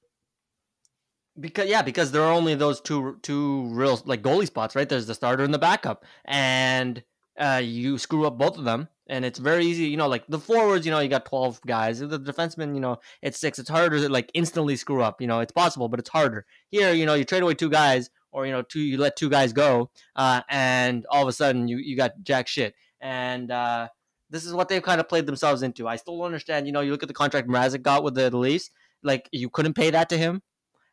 [1.39, 4.89] Because yeah, because there are only those two two real like goalie spots, right?
[4.89, 7.03] There's the starter and the backup, and
[7.39, 9.87] uh, you screw up both of them, and it's very easy.
[9.87, 12.01] You know, like the forwards, you know, you got twelve guys.
[12.01, 13.59] The defensemen, you know, it's six.
[13.59, 15.21] It's harder to like instantly screw up.
[15.21, 16.47] You know, it's possible, but it's harder.
[16.71, 19.31] Here, you know, you trade away two guys, or you know, two you let two
[19.31, 22.75] guys go, uh, and all of a sudden you you got jack shit.
[23.01, 23.89] And uh,
[24.31, 25.87] this is what they've kind of played themselves into.
[25.87, 26.67] I still don't understand.
[26.67, 28.71] You know, you look at the contract Mrazek got with the Leafs,
[29.03, 30.43] like you couldn't pay that to him.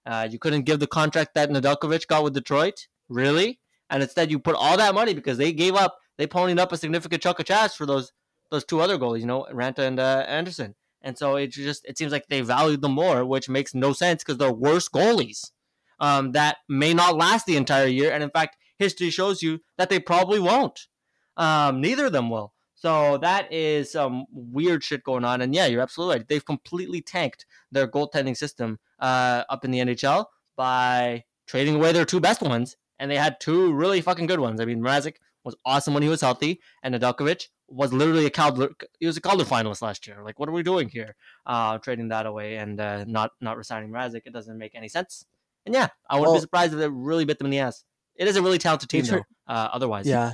[0.06, 4.40] Uh, you couldn't give the contract that Nedeljkovic got with Detroit, really, and instead you
[4.40, 7.46] put all that money because they gave up, they ponied up a significant chunk of
[7.46, 8.12] cash for those
[8.50, 11.98] those two other goalies, you know, Raanta and uh, Andersen, and so it just it
[11.98, 15.52] seems like they valued them more, which makes no sense because they're worse goalies
[16.02, 19.90] um, that may not last the entire year, and in fact, history shows you that
[19.90, 20.88] they probably won't.
[21.38, 22.54] Um, neither of them will.
[22.74, 26.28] So that is some weird shit going on, and yeah, you're absolutely right.
[26.28, 30.26] They've completely tanked their goaltending system uh, up in the NHL
[30.58, 34.60] by trading away their two best ones, and they had two really fucking good ones.
[34.60, 38.70] I mean, Mrazek was awesome when he was healthy, and Nedeljkovic was literally a Calder.
[39.00, 40.22] He was a Calder finalist last year.
[40.24, 41.16] Like, what are we doing here?
[41.46, 44.22] Uh, trading that away and uh, not not resigning Mrazek.
[44.26, 45.26] It doesn't make any sense.
[45.66, 47.84] And yeah, I wouldn't Well- be surprised if it really bit them in the ass.
[48.16, 49.54] It is a really talented They team, tra- though.
[49.54, 50.34] Uh, otherwise, Yeah.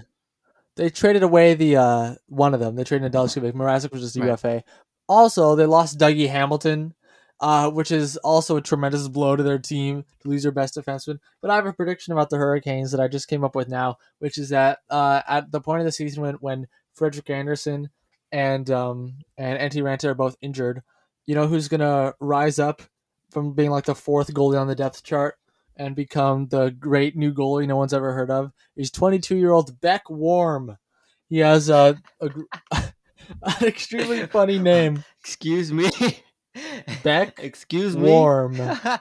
[0.76, 2.76] They traded away the uh one of them.
[2.76, 3.54] They traded Nedeljkovic.
[3.54, 4.30] Mrazek was just a Right.
[4.30, 4.64] UFA.
[5.10, 6.94] Also, they lost Dougie Hamilton,
[7.40, 11.20] uh, which is also a tremendous blow to their team to lose their best defenseman.
[11.42, 13.98] But I have a prediction about the Hurricanes that I just came up with now,
[14.20, 17.90] which is that uh, at the point of the season when when Frederick Andersen
[18.32, 20.82] and um and Antti Raanta are both injured,
[21.26, 22.82] you know who's gonna rise up
[23.30, 25.36] from being like the fourth goalie on the depth chart
[25.76, 28.52] and become the great new goalie no one's ever heard of?
[28.76, 30.78] He's 22 year old Beck Warm.
[31.30, 32.30] He has a, a
[33.44, 35.90] an extremely funny name, Excuse me.
[37.04, 38.10] Beck Excuse me.
[38.10, 38.60] Warm.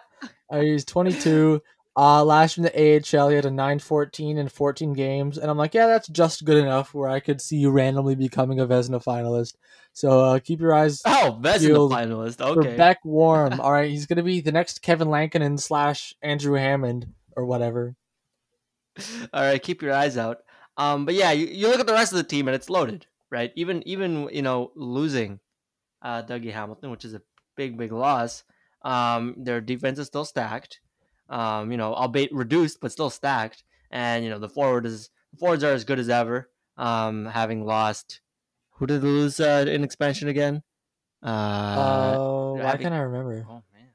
[0.49, 1.61] Uh, he's 22.
[1.97, 5.59] Uh, last year in the AHL, he had a 9-14 in 14 games, and I'm
[5.59, 9.03] like, yeah, that's just good enough where I could see you randomly becoming a Vezina
[9.03, 9.55] finalist.
[9.95, 12.37] So uh, keep your eyes oh, Vezina finalist.
[12.37, 13.61] for Beck Warm.
[13.61, 17.97] All right, he's gonna be the next Kevin Lankinen slash Andrew Hammond or whatever.
[19.33, 20.41] All right, keep your eyes out.
[20.77, 23.07] Um, but yeah, you, you look at the rest of the team and it's loaded,
[23.31, 23.53] right?
[23.57, 25.41] Even even you know losing
[26.03, 27.23] uh, Dougie Hamilton, which is a
[27.57, 28.45] big big loss.
[28.83, 30.81] Um, their defense is still stacked.
[31.29, 33.65] Um, you know, albeit reduced, but still stacked.
[33.91, 36.49] And you know the forward is the forwards are as good as ever.
[36.77, 38.21] Um, having lost,
[38.73, 40.63] who did they lose uh, in expansion again?
[41.23, 43.47] Uh, Oh, why having- can't I remember?
[43.49, 43.89] oh man,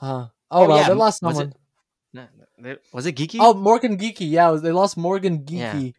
[0.00, 0.30] Uh, oh,
[0.64, 1.54] Oh, well, yeah, they lost was it- someone.
[2.12, 2.26] No,
[2.58, 3.38] they- was it Geekie?
[3.40, 4.28] Oh, Morgan Geekie.
[4.30, 5.72] Yeah, was- they lost Morgan Yeah.
[5.74, 5.94] Geekie.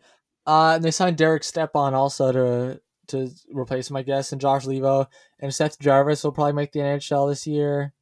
[0.45, 4.65] Uh, and they signed Derek Stepan also to to replace him, I guess, and Josh
[4.65, 5.07] Leivo
[5.39, 7.93] and Seth Jarvis will probably make the NHL this year.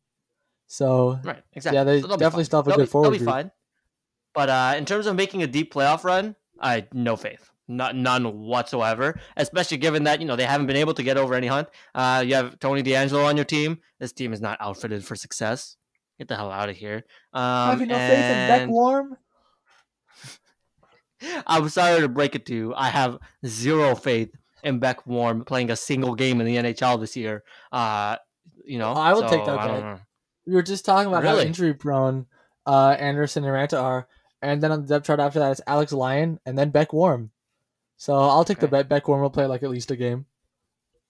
[0.68, 1.78] So Right, exactly.
[1.78, 3.30] Yeah, they they'll definitely still have a They'll good be- forward They'll be group.
[3.30, 3.52] fine.
[4.34, 8.24] But uh, in terms of making a deep playoff run, I no faith, not none
[8.42, 9.20] whatsoever.
[9.36, 11.68] Especially given that you know they haven't been able to get over any hunt.
[11.94, 13.80] Uh, you have Tony DeAngelo on your team.
[14.00, 15.76] This team is not outfitted for success.
[16.20, 17.04] Get the hell out of here.
[17.34, 19.18] Um, have you no faith in Beck Warm?
[21.46, 22.74] I'm sorry to break it to you.
[22.76, 24.34] I have zero faith
[24.64, 27.44] in Beck Warm playing a single game in the NHL this year.
[27.72, 28.18] Uh,
[28.66, 29.84] you know, I will take that I don't bet.
[29.84, 30.00] know.
[30.46, 32.26] We were just talking about how injury prone
[32.66, 34.08] uh, Andersen and Raanta are,
[34.42, 37.32] and then on the depth chart after that it's Alex Lyon and then Beck Warm.
[37.98, 38.90] So I'll take the bet.
[38.90, 40.26] Beck Warm will play like at least a game.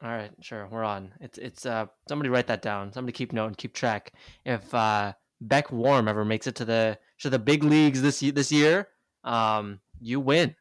[0.03, 1.13] All right, sure, we're on.
[1.21, 2.91] It's it's uh somebody write that down.
[2.91, 4.13] Somebody keep note and keep track.
[4.45, 8.51] If uh Beck Warm ever makes it to the to the big leagues this this
[8.51, 8.87] year,
[9.23, 10.55] um, you win.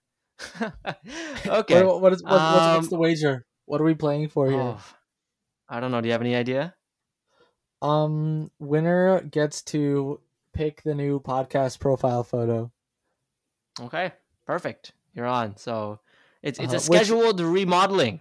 [1.46, 1.82] okay.
[1.84, 3.46] What, what is what, what's, what's Um, the wager?
[3.66, 4.60] What are we playing for here?
[4.60, 4.80] Oh,
[5.68, 6.00] I don't know.
[6.00, 6.74] Do you have any idea?
[7.82, 10.20] Um, winner gets to
[10.52, 12.70] pick the new podcast profile photo.
[13.80, 14.12] Okay,
[14.46, 14.92] perfect.
[15.14, 15.56] You're on.
[15.56, 16.00] So
[16.42, 18.20] it's it's Uh, a which- scheduled remodeling.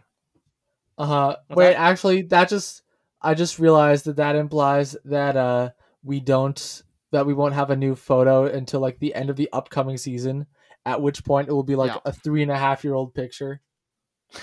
[0.97, 1.35] Uh huh.
[1.47, 2.83] What's Wait, actually, that just
[3.21, 5.69] I just realized that that implies that uh
[6.03, 9.49] we don't that we won't have a new photo until like the end of the
[9.51, 10.45] upcoming season.
[10.85, 11.99] At which point it will be like Yeah.
[12.05, 13.61] a three and a half year old picture.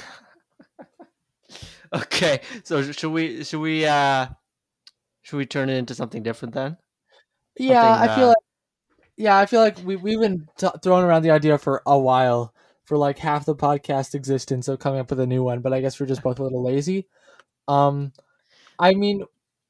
[1.93, 4.26] Okay, so should we should we uh
[5.22, 6.76] should we turn it into something different then?
[7.57, 8.37] Yeah, Something, I feel uh, like
[9.16, 12.55] yeah, I feel like we we've been t- throwing around the idea for a while
[12.84, 15.80] for like half the podcast existence of coming up with a new one, but I
[15.80, 17.07] guess we're just both a little lazy.
[17.68, 18.12] Um,
[18.78, 19.24] I mean,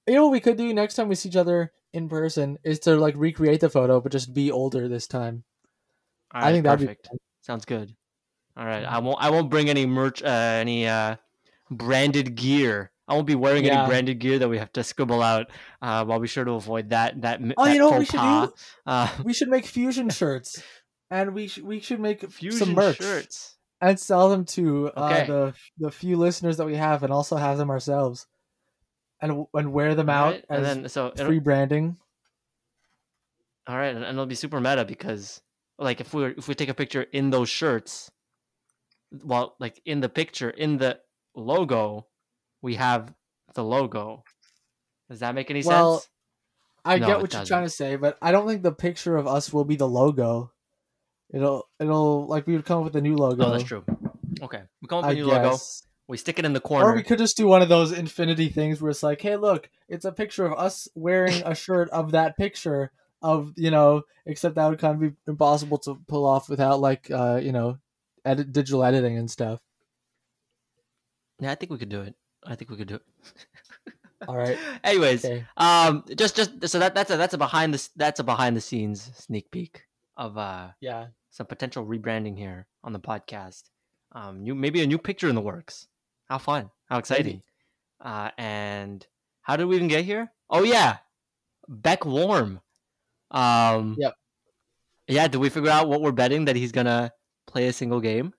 [0.07, 2.79] you know what we could do next time we see each other in person is
[2.81, 5.45] to like recreate the photo, but just be older this time.
[6.35, 7.09] All I think that'd be perfect.
[7.43, 7.95] Sounds good.
[8.57, 8.85] All right.
[8.85, 11.16] I won't I won't bring any merch uh, any uh
[11.70, 12.91] branded gear.
[13.09, 13.81] I won't be wearing Yeah.
[13.81, 15.47] any branded gear that we have to scribble out.
[15.81, 17.41] Uh, I'll be sure to avoid that that.
[17.57, 18.49] Oh, that you know what we should pas.
[18.49, 18.55] do?
[18.87, 20.61] Uh, We should make fusion shirts,
[21.11, 23.57] and we sh- we should make fusion some merch shirts.
[23.81, 25.27] and sell them to uh, Okay.
[25.27, 28.27] the the few listeners that we have, and also have them ourselves,
[29.20, 31.97] and and wear them out and as then so free branding.
[33.68, 35.43] All right, and it'll be super meta because
[35.79, 38.11] like if we were, if we take a picture in those shirts,
[39.24, 40.99] well, like in the picture in the
[41.35, 42.07] logo,
[42.62, 43.12] we have
[43.55, 44.24] the logo.
[45.09, 46.09] Does that make any Well, sense?
[46.85, 49.27] I No, get what you're trying to say, but I don't think the picture of
[49.27, 50.53] us will be the logo.
[51.33, 53.47] It'll it'll like we would come up with a new logo.
[53.47, 53.85] Oh, that's true.
[54.41, 55.57] Okay, we come up with a new logo.
[56.09, 56.91] We stick it in the corner.
[56.91, 59.68] Or we could just do one of those infinity things where it's like, hey, look,
[59.89, 62.93] it's a picture of us wearing a shirt of that picture
[63.27, 67.11] of you know, except that would kind of be impossible to pull off without like
[67.11, 67.79] uh, you know,
[68.24, 69.61] edit digital editing and stuff.
[71.41, 72.14] Yeah, I think we could do it.
[72.47, 73.03] I think we could do it.
[74.29, 74.59] All right.
[74.85, 75.45] Anyways, Okay.
[75.57, 78.61] um, just just so that that's a that's a behind the that's a behind the
[78.61, 79.85] scenes sneak peek
[80.16, 81.09] of uh Yeah.
[81.31, 83.64] some potential rebranding here on the podcast.
[84.12, 85.87] Um, new maybe a new picture in the works.
[86.29, 86.70] How fun!
[86.89, 87.43] How exciting!
[88.01, 89.07] Uh, and
[89.43, 90.33] how did we even get here?
[90.49, 90.99] Oh yeah,
[91.68, 92.61] Beck Warm.
[93.31, 94.14] Um, Yep.
[95.09, 97.12] Yeah, did we figure out what we're betting that he's gonna
[97.47, 98.33] play a single game?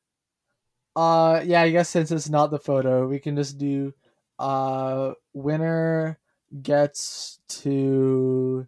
[0.95, 3.93] Uh yeah, I guess since it's not the photo, we can just do
[4.39, 6.19] uh winner
[6.61, 8.67] gets to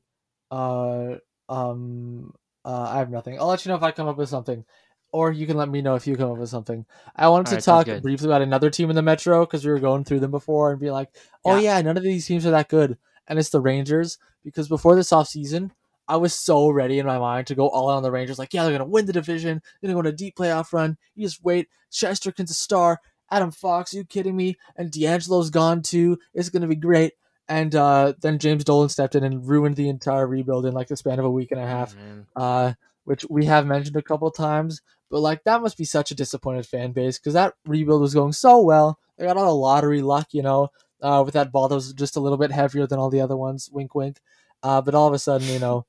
[0.51, 1.15] uh
[1.49, 2.34] um
[2.65, 3.39] uh I have nothing.
[3.39, 4.63] I'll let you know if I come up with something.
[5.11, 6.86] Or you can let me know if you come up with something.
[7.15, 10.03] I wanted to talk briefly about another team in the Metro because we were going
[10.03, 11.09] through them before and be like,
[11.43, 11.78] oh Yeah.
[11.78, 12.95] yeah, none of these teams are that good.
[13.28, 15.72] And it's the Rangers because before this offseason,
[16.10, 18.39] I was so ready in my mind to go all out on the Rangers.
[18.39, 19.62] Like, yeah, they're going to win the division.
[19.80, 20.97] They're going to go on a deep playoff run.
[21.16, 21.70] You just wait.
[21.91, 22.99] Shesterkin's a star.
[23.32, 24.57] Adam Fox, you kidding me?
[24.76, 26.18] And DeAngelo's gone too.
[26.34, 27.14] It's going to be great.
[27.47, 30.97] And uh, then James Dolan stepped in and ruined the entire rebuild in like the
[30.97, 31.95] span of a week and a half,
[32.36, 32.74] Oh, uh,
[33.05, 34.82] which we have mentioned a couple times.
[35.12, 38.34] But like that must be such a disappointed fan base because that rebuild was going
[38.34, 38.99] so well.
[39.18, 40.70] They got all the lottery luck, you know,
[41.01, 43.38] uh, with that ball that was just a little bit heavier than all the other
[43.38, 43.70] ones.
[43.72, 44.18] Wink, wink.
[44.64, 45.86] Uh, but all of a sudden, you know,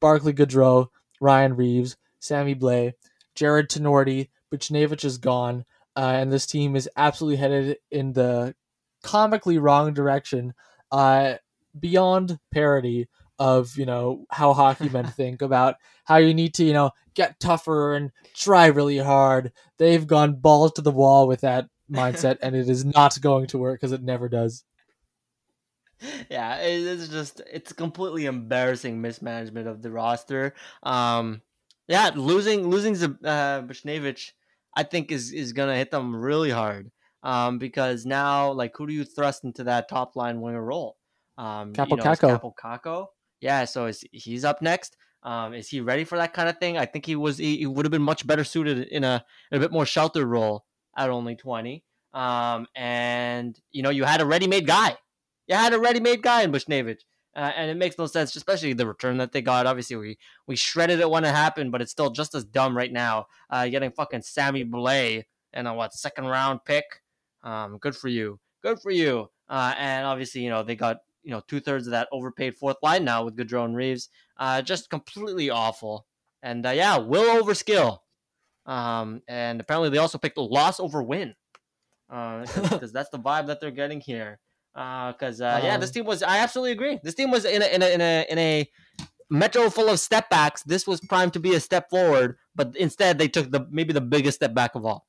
[0.00, 0.88] Barclay Goodrow,
[1.20, 2.92] Ryan Reaves, Sammy Blais,
[3.34, 5.64] Jarred Tinordi, Buchnevich is gone,
[5.96, 8.54] uh, and this team is absolutely headed in the
[9.02, 10.54] comically wrong direction,
[10.92, 11.34] uh,
[11.78, 16.72] beyond parody of you know how hockey men think about how you need to you
[16.72, 19.52] know get tougher and try really hard.
[19.78, 23.58] They've gone balls to the wall with that mindset, and it is not going to
[23.58, 24.64] work because it never does.
[26.30, 30.54] Yeah, it's just it's completely embarrassing mismanagement of the roster.
[30.82, 31.42] Um,
[31.88, 34.32] yeah, losing losing Z- uh, Buchnevich,
[34.76, 36.90] I think is is gonna hit them really hard.
[37.22, 40.96] Um, because now like who do you thrust into that top line winger role?
[41.38, 43.06] Um, Kaapo Kakko.
[43.40, 44.96] Yeah, so is he's up next.
[45.22, 46.76] Um, is he ready for that kind of thing?
[46.76, 47.38] I think he was.
[47.38, 50.26] He, he would have been much better suited in a in a bit more sheltered
[50.26, 50.64] role
[50.96, 51.82] at only twenty.
[52.12, 54.96] Um, and you know you had a ready-made guy.
[55.46, 57.00] You had a ready-made guy in Buchnevich.
[57.36, 59.66] Uh, and it makes no sense, especially the return that they got.
[59.66, 62.92] Obviously, we we shredded it when it happened, but it's still just as dumb right
[62.92, 63.26] now.
[63.50, 66.84] Uh, getting fucking Sammy Blais and a what second round pick.
[67.42, 69.30] Um, good for you, good for you.
[69.48, 72.76] Uh, and obviously, you know they got you know two thirds of that overpaid fourth
[72.84, 74.10] line now with Goodrow and Reaves.
[74.36, 76.06] Uh, just completely awful.
[76.40, 78.04] And uh, yeah, will over skill.
[78.64, 81.34] Um, and apparently they also picked a loss over win,
[82.08, 84.38] because that's the vibe that they're getting here.
[84.74, 86.22] Because uh, yeah, this Um, team was.
[86.22, 86.98] I absolutely agree.
[87.02, 88.70] This team was in a in a in a, in a
[89.30, 90.62] metro full of step backs.
[90.64, 94.00] This was primed to be a step forward, but instead they took the maybe the
[94.00, 95.06] biggest step back of all.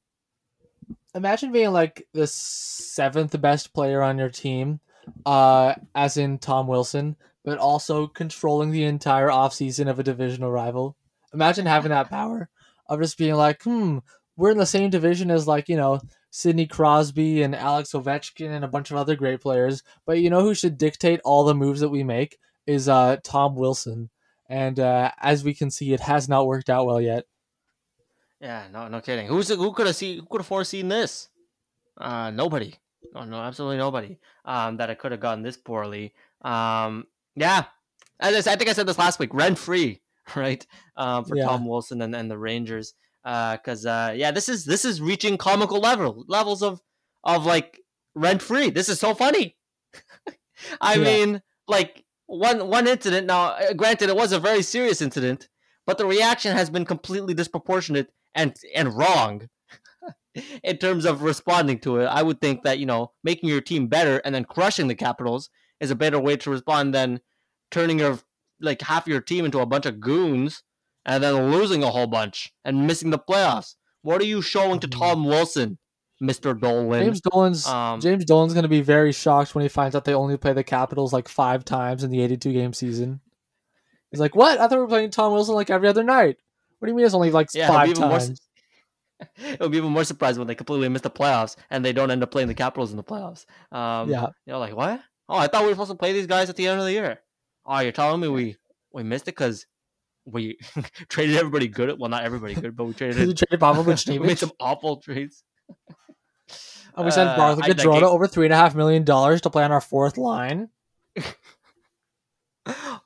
[1.16, 4.82] Imagine being like the seventh best player on your team,
[5.26, 10.96] uh, as in Tom Wilson, but also controlling the entire offseason of a divisional rival.
[11.34, 12.50] Imagine having that power
[12.88, 14.00] of just being like, hmm,
[14.38, 16.00] we're in the same division as like, you know,
[16.32, 19.84] Sidney Crosby and Alex Ovechkin and a bunch of other great players.
[20.06, 23.56] But you know who should dictate all the moves that we make is uh Tom
[23.56, 24.10] Wilson.
[24.48, 27.26] And uh, as we can see, it has not worked out well yet.
[28.42, 29.28] Yeah, no, no kidding.
[29.28, 30.20] Who's who could have seen?
[30.20, 31.30] Who could have foreseen this?
[31.98, 32.76] Uh, nobody.
[33.14, 34.18] No, no, absolutely nobody.
[34.44, 36.14] Um, that it could have gone this poorly.
[36.42, 37.64] Um, yeah,
[38.20, 39.34] as I, said- I think I said this last week.
[39.34, 40.02] Rent free,
[40.36, 40.66] right?
[40.98, 41.46] Um, for Yeah.
[41.46, 42.94] Tom Wilson and, and the Rangers.
[43.26, 46.82] Uh, cause uh, yeah, this is this is reaching comical level levels of
[47.24, 47.82] of like
[48.14, 48.70] rent free.
[48.70, 49.58] This is so funny.
[50.82, 51.04] I Yeah.
[51.04, 53.28] mean, like one one incident.
[53.28, 55.50] Now, uh, granted, it was a very serious incident,
[55.88, 59.50] but the reaction has been completely disproportionate and and wrong
[60.64, 62.06] in terms of responding to it.
[62.06, 65.50] I would think that you know making your team better and then crushing the Capitals
[65.80, 67.22] is a better way to respond than
[67.72, 68.20] turning your
[68.62, 70.64] like half your team into a bunch of goons
[71.06, 73.76] and then losing a whole bunch and missing the playoffs.
[74.02, 74.98] What are you showing to Mhm.
[75.00, 75.78] Tom Wilson,
[76.20, 77.04] Mister Dolan?
[77.06, 80.14] James Dolan's Um, James Dolan's going to be very shocked when he finds out they
[80.14, 83.22] only play the Capitals like five times in the 82 game season.
[84.12, 84.60] He's like, "What?
[84.60, 86.38] I thought we were playing Tom Wilson like every other night.
[86.80, 88.40] What do you mean it's only like Yeah, five even more times?"
[89.38, 92.22] It'll be even more surprised when they completely miss the playoffs and they don't end
[92.22, 93.46] up playing the Capitals in the playoffs.
[93.72, 95.02] Um, yeah, You know, like what?
[95.30, 96.92] Oh, I thought we were supposed to play these guys at the end of the
[96.92, 97.20] year.
[97.66, 98.58] Oh, you're telling me we
[98.94, 99.66] we missed it because
[100.26, 100.58] we
[101.10, 101.98] traded everybody good.
[102.00, 103.18] Well, not everybody good, but we traded.
[103.28, 105.44] he traded Pavlovich we made some awful trades.
[106.96, 109.50] and we sent Uh, Barclay I- Gaudreau over three and a half million dollars to
[109.50, 110.70] play on our fourth line.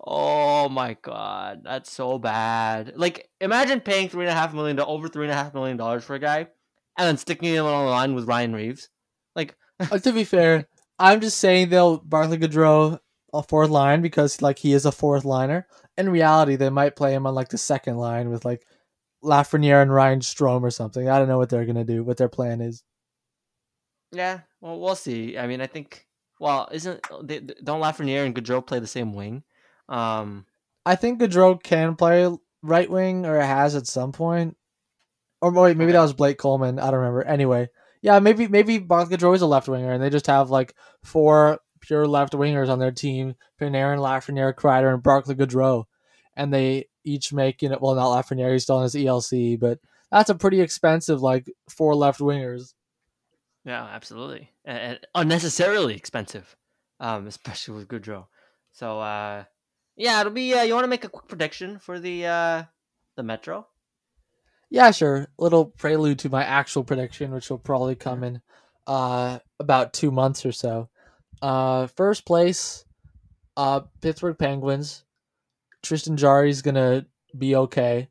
[0.02, 2.94] Oh my god, that's so bad.
[2.96, 5.76] Like, imagine paying three and a half million to over three and a half million
[5.76, 6.38] dollars for a guy,
[6.98, 8.90] and then sticking him on the line with Ryan Reaves.
[9.36, 10.68] Like, Uh, to be fair,
[10.98, 13.00] I'm just saying they'll Barclay Goodrow
[13.34, 15.68] a fourth line because like he is a fourth liner.
[16.00, 18.66] In reality, they might play him on like the second line with like
[19.24, 21.10] Lafreniere and Ryan Strome or something.
[21.10, 22.04] I don't know what they're gonna do.
[22.04, 22.84] What their plan is.
[24.12, 25.38] yeah, well, we'll see.
[25.38, 26.06] I mean, I think.
[26.40, 29.44] Well, isn't they, don't Lafreniere and Goodrow play the same wing?
[29.90, 30.46] Um,
[30.86, 32.30] I think Goodrow can play
[32.64, 34.56] right wing or has at some point.
[35.42, 35.98] Or wait, maybe Okay.
[35.98, 36.80] that was Blake Coleman.
[36.80, 37.24] I don't remember.
[37.24, 37.70] Anyway,
[38.02, 40.74] yeah, maybe maybe Barclay Goodrow is a left winger, and they just have like
[41.04, 45.86] four pure left wingers on their team: Panarin, Lafreniere, Kreider, and Barclay Goodrow,
[46.40, 49.80] and they each make you know well not Lafreniere, he's still on his ELC, but
[50.10, 52.74] that's a pretty expensive like four left wingers.
[53.66, 54.50] Yeah, absolutely.
[54.64, 56.56] And, unnecessarily expensive,
[57.00, 58.28] um, especially with Goodrow.
[58.72, 59.44] So, uh,
[59.98, 60.54] yeah, it'll be.
[60.54, 62.64] Uh, you want to make a quick prediction for the uh,
[63.18, 63.68] the Metro?
[64.70, 65.28] Yeah, sure.
[65.38, 68.42] Little prelude to my actual prediction, which will probably come in
[68.88, 70.90] uh, about two months or so.
[71.42, 72.86] Uh, first place,
[73.58, 75.04] uh, Pittsburgh Penguins.
[75.84, 77.06] Tristan Jarry's gonna
[77.38, 78.10] be okay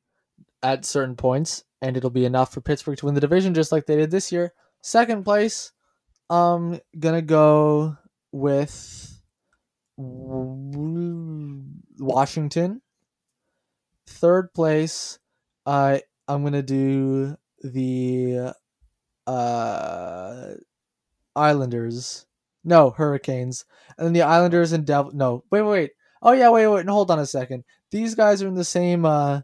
[0.62, 3.86] at certain points, and it'll be enough for Pittsburgh to win the division, just like
[3.86, 4.52] they did this year.
[4.82, 5.72] Second place,
[6.30, 7.96] um, gonna go
[8.32, 9.20] with
[11.98, 12.82] Washington.
[14.06, 15.18] Third place,
[15.66, 18.54] uh, I'm gonna do the
[19.26, 20.54] uh
[21.36, 22.26] Islanders.
[22.64, 23.64] No, Hurricanes.
[23.96, 25.90] And then the Islanders and Devil no, wait, wait, wait.
[26.22, 27.64] Oh yeah, wait, wait, and hold on a second.
[27.90, 29.42] These guys are in the same uh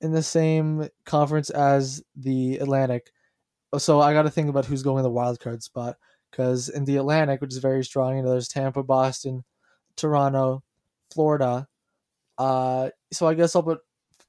[0.00, 3.10] in the same conference as the Atlantic.
[3.78, 5.96] So I gotta think about who's going in the wild card spot.
[6.30, 9.44] Because in the Atlantic, which is very strong, you know, there's Tampa, Boston,
[9.96, 10.62] Toronto,
[11.12, 11.68] Florida.
[12.38, 13.80] Uh so I guess I'll put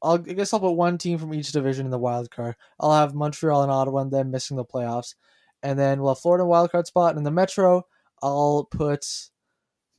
[0.01, 2.55] I'll, I guess I'll put one team from each division in the wild card.
[2.79, 5.15] I'll have Montreal and Ottawa and them missing the playoffs.
[5.61, 7.11] And then we'll have Florida wild card spot.
[7.11, 7.85] And in the Metro,
[8.21, 9.05] I'll put.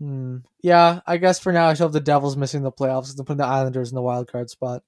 [0.03, 3.25] Hmm, yeah, I guess for now I still have the Devils missing the playoffs and
[3.25, 4.83] putting the Islanders in the wild card spot.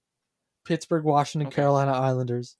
[0.65, 1.55] Pittsburgh, Washington, Okay.
[1.55, 2.57] Carolina Islanders.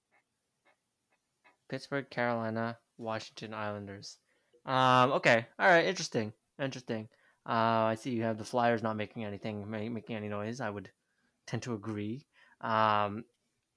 [1.67, 4.19] Pittsburgh, Carolina, Washington Islanders.
[4.65, 7.09] Um, okay, all right, interesting, interesting.
[7.45, 10.61] Uh, I see you have the Flyers not making anything, making any noise.
[10.61, 10.89] I would
[11.47, 12.25] tend to agree.
[12.61, 13.25] Um,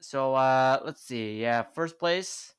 [0.01, 1.41] so uh, let's see.
[1.41, 2.55] Yeah, first place.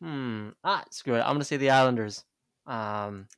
[0.00, 0.50] Hmm.
[0.64, 1.20] Ah, screw it.
[1.20, 2.24] I'm gonna say the Islanders.
[2.66, 3.28] Um,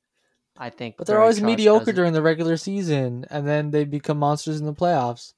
[0.59, 4.59] I think, But they're always mediocre during the regular season, and then they become monsters
[4.61, 5.35] in the playoffs.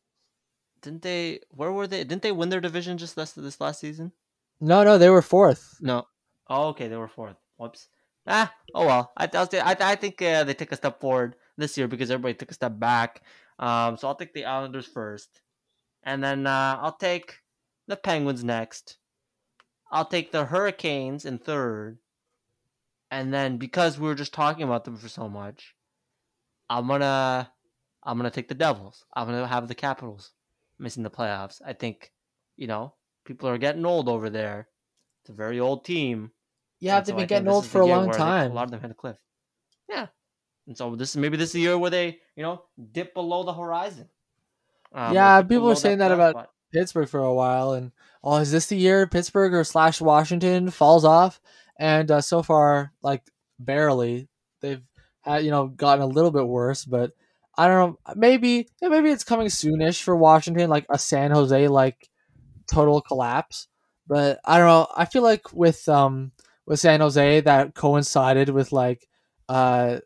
[0.82, 1.40] Didn't they?
[1.50, 2.04] Where were they?
[2.04, 4.12] Didn't they win their division just this this last season?
[4.60, 5.76] No, no, they were fourth.
[5.80, 6.06] No.
[6.48, 7.36] Oh, okay, they were fourth.
[7.56, 7.88] Whoops.
[8.26, 9.12] Ah, oh well.
[9.16, 12.10] I I'll say- I, I think uh, they took a step forward this year because
[12.10, 13.22] everybody took a step back.
[13.58, 15.40] Um, so I'll take the Islanders first,
[16.04, 17.38] and then uh, I'll take
[17.88, 18.98] the Penguins next.
[19.90, 21.98] I'll take the Hurricanes in third,
[23.10, 25.74] and then because we were just talking about them for so much,
[26.70, 27.50] I'm gonna
[28.04, 29.04] I'm gonna take the Devils.
[29.14, 30.32] I'm gonna have the Capitals
[30.78, 31.60] missing the playoffs.
[31.64, 32.12] I think,
[32.56, 32.94] you know,
[33.24, 34.68] people are getting old over there.
[35.22, 36.30] It's a very old team.
[36.80, 38.50] Yeah, And they've so been getting old for a long where they- time.
[38.52, 39.16] a lot of them hit a cliff.
[39.88, 40.06] Yeah,
[40.66, 43.54] and so this maybe this is the year where they you know dip below the
[43.54, 44.08] horizon.
[44.92, 46.50] Um, Yeah, people were saying that playoff about- spot.
[46.70, 47.92] Pittsburgh for a while, and
[48.22, 51.40] oh, is this the year Pittsburgh or slash Washington falls off?
[51.78, 53.22] And uh, so far, like
[53.58, 54.28] barely,
[54.60, 54.82] they've
[55.22, 57.12] had you know gotten a little bit worse, but
[57.56, 58.14] I don't know.
[58.16, 62.08] Maybe yeah, maybe it's coming soonish for Washington, like a San Jose like
[62.70, 63.68] total collapse.
[64.06, 64.88] But I don't know.
[64.96, 66.32] I feel like with um
[66.66, 69.08] with San Jose that coincided with like
[69.48, 69.98] uh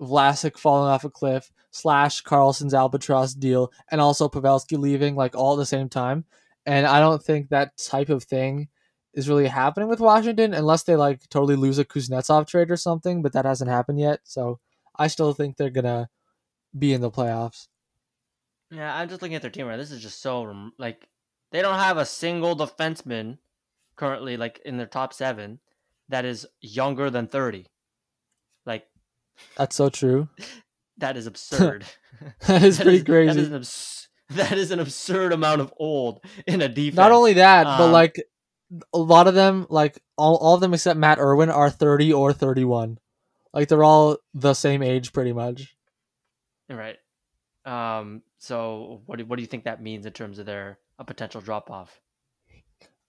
[0.00, 5.54] Vlasic falling off a cliff slash Karlsson's albatross deal and also Pavelski leaving like all
[5.54, 6.24] at the same time.
[6.66, 8.68] And I don't think that type of thing
[9.16, 13.22] is really happening with Washington unless they like totally lose a Kuznetsov trade or something,
[13.22, 14.20] but that hasn't happened yet.
[14.22, 14.60] So
[14.94, 16.08] I still think they're gonna
[16.78, 17.66] be in the playoffs.
[18.70, 19.76] Yeah, I'm just looking at their team right.
[19.76, 21.08] This is just so like
[21.50, 23.38] they don't have a single defenseman
[23.96, 25.58] currently like in their top seven
[26.08, 27.66] that is younger than thirty.
[28.66, 28.86] Like
[29.56, 30.28] That's so true.
[30.98, 31.84] that is absurd.
[32.46, 33.28] that is That pretty is- crazy.
[33.34, 36.96] That is, an abs- that is an absurd amount of old in a defense.
[36.96, 38.20] Not only that, but Um, like
[38.92, 42.32] a lot of them, like all, all of them except Matt Irwin, are 30 or
[42.32, 42.98] 31.
[43.52, 45.74] Like they're all the same age pretty much.
[46.68, 46.96] right.
[47.64, 48.22] Um.
[48.38, 51.40] So, what do, what do you think that means in terms of their a potential
[51.40, 52.00] drop off,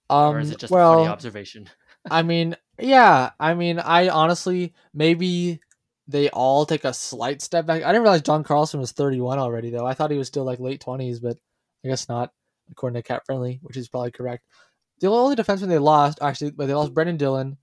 [0.09, 1.69] Um, or is it just well, a funny observation?
[2.09, 3.31] I mean, yeah.
[3.39, 5.59] I mean, I honestly maybe
[6.07, 7.83] they all take a slight step back.
[7.83, 9.85] I didn't realize John Carlson was 31 already, though.
[9.85, 11.37] I thought he was still like late 20s, but
[11.83, 12.31] I guess not,
[12.71, 14.43] according to Cap Friendly, which is probably correct.
[14.99, 17.57] The only defenseman they lost, actually, but they lost Brendan Dillon,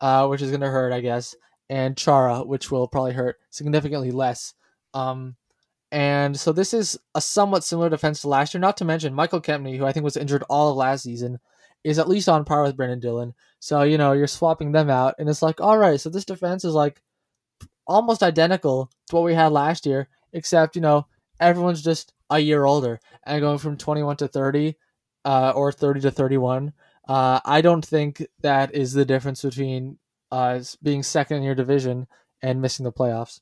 [0.00, 1.36] uh, which is going to hurt, I guess,
[1.68, 4.54] and Chara, which will probably hurt significantly less.
[4.92, 5.36] Um,
[5.92, 8.60] and so this is a somewhat similar defense to last year.
[8.60, 11.38] Not to mention Michael Kempny, who I think was injured all of last season,
[11.84, 13.34] is at least on par with Brendan Dillon.
[13.58, 16.64] So, you know, you're swapping them out, and it's like, all right, so this defense
[16.64, 17.02] is like
[17.86, 21.06] almost identical to what we had last year, except, you know,
[21.40, 24.76] everyone's just a year older and going from 21 to 30
[25.24, 26.72] uh, or 30 to 31.
[27.08, 29.98] Uh, I don't think that is the difference between
[30.30, 32.06] uh, being second in your division
[32.42, 33.40] and missing the playoffs.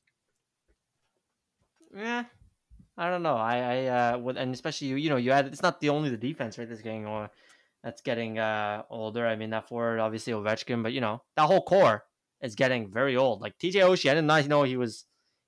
[1.95, 2.25] Yeah,
[2.97, 3.35] I don't know.
[3.35, 6.17] I, I, uh, and especially you, you know, you had it's not the only the
[6.17, 7.27] defense right that's getting uh,
[7.83, 9.25] that's getting uh older.
[9.25, 12.05] I mean, that forward obviously Ovechkin, but you know that whole core
[12.41, 13.41] is getting very old.
[13.41, 15.05] Like TJ Oshie, I did not know he was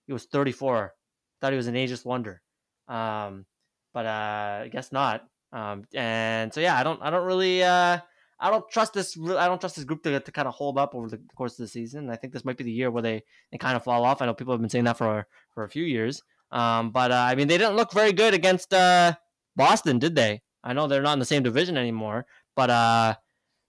[0.08, 0.94] he was 34.
[1.40, 2.42] Thought he was an ageless wonder.
[2.88, 3.46] Um,
[3.94, 5.26] but uh, I guess not.
[5.54, 8.00] Um, and so yeah, I don't I don't really uh
[8.40, 10.96] I don't trust this I don't trust this group to to kind of hold up
[10.96, 12.10] over the course of the season.
[12.10, 14.22] I think this might be the year where they they kind of fall off.
[14.22, 16.24] I know people have been saying that for for a few years.
[16.52, 19.14] Um, but uh, I mean, they didn't look very good against uh,
[19.56, 20.42] Boston, did they?
[20.64, 22.26] I know they're not in the same division anymore,
[22.56, 23.16] but uh,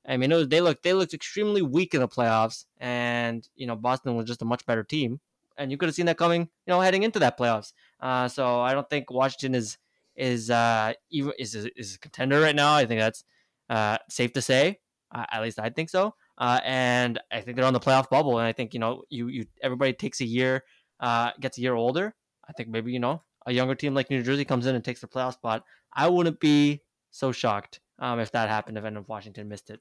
[0.06, 3.76] I mean, was, they looked they looked extremely weak in the playoffs, and you know,
[3.76, 5.20] Boston was just a much better team,
[5.56, 7.72] and you could have seen that coming, you know, heading into that playoffs.
[8.00, 9.78] Uh, so I don't think Washington is
[10.16, 12.74] is uh even is a, is a contender right now.
[12.74, 13.24] I think that's
[13.70, 14.78] uh safe to say.
[15.14, 16.14] Uh, at least I think so.
[16.38, 19.28] Uh, and I think they're on the playoff bubble, and I think you know, you
[19.28, 20.64] you everybody takes a year,
[21.00, 22.14] uh, gets a year older.
[22.48, 25.00] I think maybe you know a younger team like New Jersey comes in and takes
[25.00, 25.64] the playoff spot.
[25.92, 29.80] I wouldn't be so shocked um, if that happened if if Washington missed it.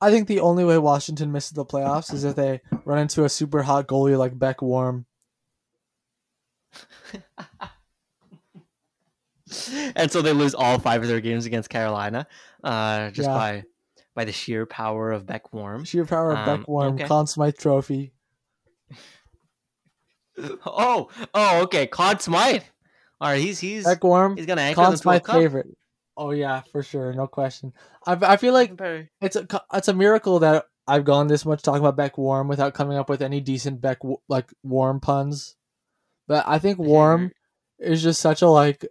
[0.00, 3.28] I think the only way Washington misses the playoffs is if they run into a
[3.28, 5.06] super hot goalie like Beck Warm.
[9.96, 12.26] and so they lose all five of their games against Carolina,
[12.64, 13.34] uh, just Yeah.
[13.34, 13.64] by
[14.14, 15.84] by the sheer power of Beck Warm.
[15.84, 17.04] Sheer power of Um, Beck Warm, okay.
[17.06, 18.12] Conn Smythe Trophy.
[20.66, 22.62] Oh, oh, okay, Conn Smythe.
[23.20, 25.36] All right, he's he's Beck Warm, he's gonna anchor Conn them to a Smythe cup.
[25.36, 25.66] favorite.
[26.18, 27.72] Oh yeah, for sure, no question.
[28.06, 28.78] I I feel like
[29.22, 32.74] it's a it's a miracle that I've gone this much talking about Beck Warm without
[32.74, 35.56] coming up with any decent Beck like warm puns.
[36.28, 37.32] But I think warm
[37.78, 38.84] is just such a like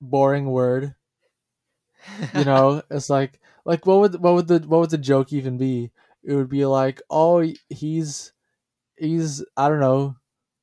[0.00, 0.94] boring word.
[2.34, 5.58] You know, it's like like what would what would the what would the joke even
[5.58, 5.90] be?
[6.24, 8.32] It would be like, oh, he's
[8.96, 10.16] he's I don't know,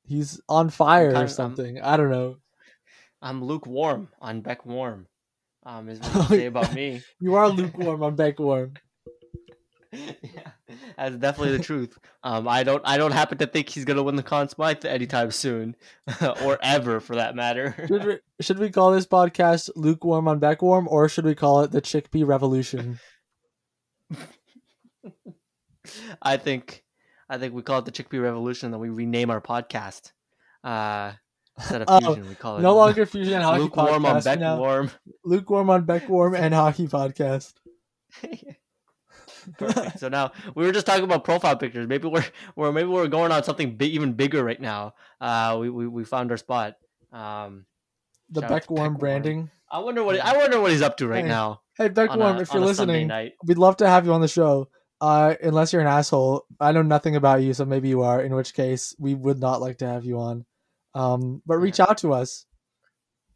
[0.04, 1.80] he's on fire or of- I'm- something.
[1.80, 2.36] I don't know.
[3.22, 5.06] I'm lukewarm on Beck Warm.
[5.64, 7.02] Um, is what you say about me.
[7.20, 8.74] You are lukewarm on Beck Warm.
[9.92, 10.50] Yeah,
[10.96, 11.98] that's definitely the truth.
[12.22, 15.30] Um, I don't, I don't happen to think he's gonna win the Conn Smythe anytime
[15.30, 15.76] soon,
[16.42, 17.74] or ever for that matter.
[17.88, 21.70] Should we, should we call this podcast lukewarm on Beckwarm, or should we call it
[21.70, 22.98] the Chickpea Revolution?
[26.22, 26.84] I think,
[27.30, 30.12] I think we call it the Chickpea Revolution, and then we rename our podcast.
[30.62, 31.12] Uh,
[31.56, 34.38] instead of Oh, fusion, we call it No longer Fusion and Hockey lukewarm on podcast.
[34.38, 34.90] now Beckwarm.
[35.24, 37.54] lukewarm on Beckwarm and Hockey podcast.
[39.56, 39.98] Perfect.
[39.98, 41.86] So now we were just talking about profile pictures.
[41.86, 42.24] Maybe we're,
[42.56, 44.94] we're maybe we're going on something big, even bigger right now.
[45.20, 46.76] Uh, we, we, we found our spot.
[47.12, 47.66] Um,
[48.30, 48.98] the Shout out to Beckwarm Beckwarm.
[48.98, 49.50] branding.
[49.70, 51.62] I wonder what I wonder what he's up to right Hey, now.
[51.76, 53.10] Hey on Beckwarm, if you're listening,
[53.44, 54.68] we'd love to have you on the show.
[55.00, 58.20] Uh, unless you're an asshole, I know nothing about you, so maybe you are.
[58.20, 60.44] In which case, we would not like to have you on.
[60.94, 62.46] Um, but reach out to us.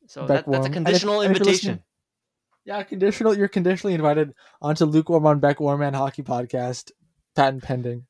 [0.08, 1.82] So that, that's a conditional if invitation.
[2.64, 3.36] Yeah, conditional.
[3.36, 6.92] You're conditionally invited onto Lukewarm on Beckwarm and Hockey podcast.
[7.34, 8.06] Patent pending.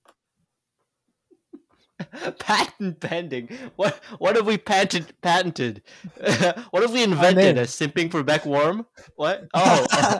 [2.40, 3.48] Patent pending.
[3.76, 5.14] What what have we patented?
[5.22, 5.82] Patented.
[6.70, 7.56] what have we invented?
[7.58, 8.86] A simping for Beck Worm?
[9.16, 9.44] What?
[9.54, 10.18] Oh,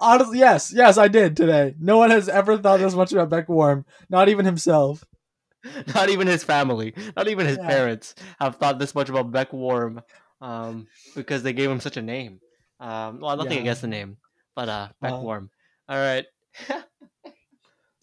[0.00, 1.74] Honestly, yes, yes, I did today.
[1.80, 5.04] No one has ever thought this much about Beckwarm, not even himself.
[5.94, 7.66] not even his family, not even his Yeah.
[7.66, 10.00] parents have thought this much about Beck Worm,
[10.40, 10.86] um,
[11.16, 12.38] because they gave him such a name.
[12.80, 13.60] Um, well, nothing Yeah.
[13.60, 14.16] against the name,
[14.54, 15.26] but uh, Beck Uh-huh.
[15.88, 16.24] All right.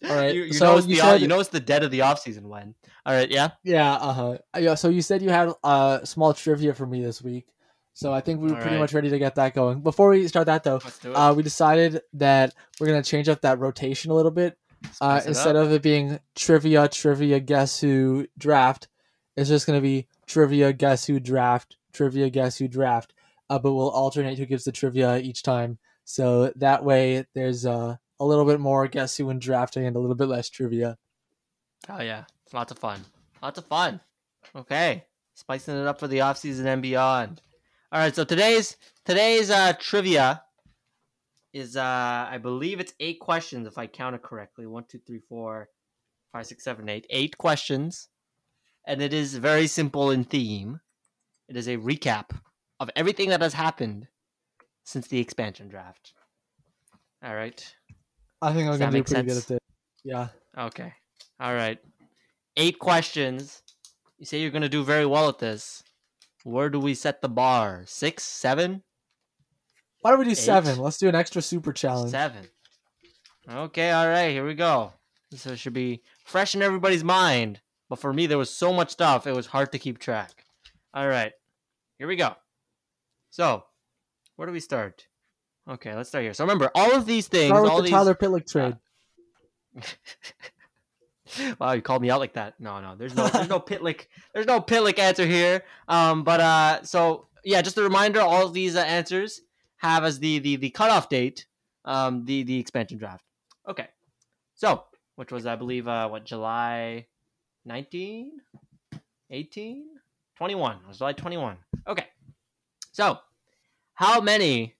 [0.08, 1.82] All right, You, you so know it's you the said- you know it's the dead
[1.82, 2.74] of the off season when.
[3.06, 3.50] All right, yeah.
[3.64, 4.38] Yeah, uh huh.
[4.58, 7.46] Yeah, so you said you had uh small trivia for me this week,
[7.94, 8.80] so I think we were All pretty right.
[8.82, 9.80] much ready to get that going.
[9.80, 11.14] Before we start that though, Let's do it.
[11.14, 14.58] uh, we decided that we're gonna change up that rotation a little bit.
[14.84, 15.66] Uh, Spice it instead up.
[15.66, 18.88] of it being trivia, trivia, guess who draft,
[19.34, 23.14] it's just gonna be trivia, guess who draft, trivia, guess who draft.
[23.48, 27.96] Uh, but we'll alternate who gives the trivia each time, so that way there's uh,
[28.18, 30.98] a little bit more guess who in drafting and a little bit less trivia.
[31.88, 33.04] Oh yeah, lots of fun.
[33.42, 34.00] Lots of fun.
[34.54, 37.40] Okay, spicing it up for the off season and beyond.
[37.92, 40.42] All right, so today's today's uh, trivia
[41.52, 44.66] is uh, I believe it's eight questions if I count it correctly.
[44.66, 45.68] One, two, three, four,
[46.32, 47.06] five, six, seven, eight.
[47.10, 48.08] Eight questions,
[48.86, 50.80] and it is very simple in theme.
[51.48, 52.30] It is a recap
[52.80, 54.08] of everything that has happened
[54.84, 56.12] since the expansion draft.
[57.24, 57.74] All right.
[58.42, 59.58] I think I'm Does gonna do pretty good at this.
[60.04, 60.28] Yeah.
[60.56, 60.92] Okay.
[61.40, 61.78] All right.
[62.56, 63.62] Eight questions.
[64.18, 65.82] You say you're going to do very well at this.
[66.44, 67.82] Where do we set the bar?
[67.86, 68.22] Six?
[68.22, 68.82] Seven?
[70.00, 70.38] Why don't we do Eight.
[70.38, 70.78] seven?
[70.78, 72.12] Let's do an extra super challenge.
[72.12, 72.46] Seven.
[73.50, 73.90] Okay.
[73.90, 74.30] All right.
[74.30, 74.92] Here we go.
[75.34, 77.60] So it should be fresh in everybody's mind.
[77.88, 80.44] But for me, there was so much stuff, it was hard to keep track.
[80.94, 81.32] All right.
[81.98, 82.34] Here we go.
[83.36, 83.64] So,
[84.36, 85.08] where do we start?
[85.68, 86.32] Okay, let's start here.
[86.32, 87.90] So remember, all of these things, Start with all the these.
[87.92, 88.76] Tyler Pitlick trade.
[91.60, 92.58] wow, you called me out like that.
[92.58, 95.64] No, no, there's no, there's no Pitlick, there's no Pitlick answer here.
[95.86, 99.42] Um, but uh, so yeah, just a reminder, all of these uh, answers
[99.76, 101.44] have as the the the cutoff date,
[101.84, 103.26] um, the the expansion draft.
[103.68, 103.88] Okay,
[104.54, 104.84] so
[105.16, 107.04] which was I believe uh what July
[107.66, 108.32] 19,
[109.28, 109.84] 18,
[110.38, 110.76] 21.
[110.76, 111.58] It was July 21.
[111.86, 112.06] Okay,
[112.92, 113.18] so
[113.96, 114.76] how many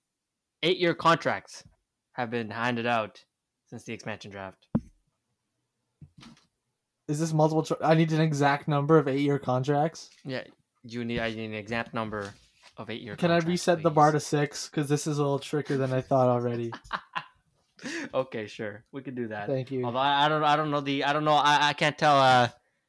[0.62, 1.64] eight year contracts
[2.12, 3.24] have been handed out
[3.68, 4.68] since the expansion draft?
[7.08, 7.76] Is this multiple?
[7.82, 10.10] I need an exact number of eight-year contracts.
[10.24, 10.42] Yeah,
[10.82, 12.34] you need I need an exact number
[12.76, 13.16] of eight year.
[13.16, 14.68] Can I reset the bar to six?
[14.68, 16.72] Because this is a little trickier than I thought already.
[18.14, 19.46] okay, sure, we could do that.
[19.46, 19.84] Thank you.
[19.84, 22.16] Although I, I don't I don't know the I don't know I, I can't tell
[22.16, 22.48] uh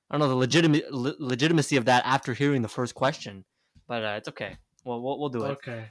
[0.10, 3.46] I don't know the legitimate le- legitimacy of that after hearing the first question,
[3.88, 4.58] but uh, it's okay.
[4.88, 5.50] Well, we'll we'll do it.
[5.50, 5.86] Okay.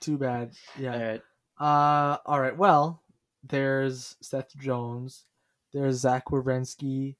[0.00, 0.52] Too bad.
[0.78, 1.10] Yeah.
[1.10, 1.22] right.
[1.58, 2.18] Uh.
[2.24, 2.56] All right.
[2.56, 3.02] Well,
[3.42, 5.24] there's Seth Jones.
[5.72, 7.16] There's Zach Werenski.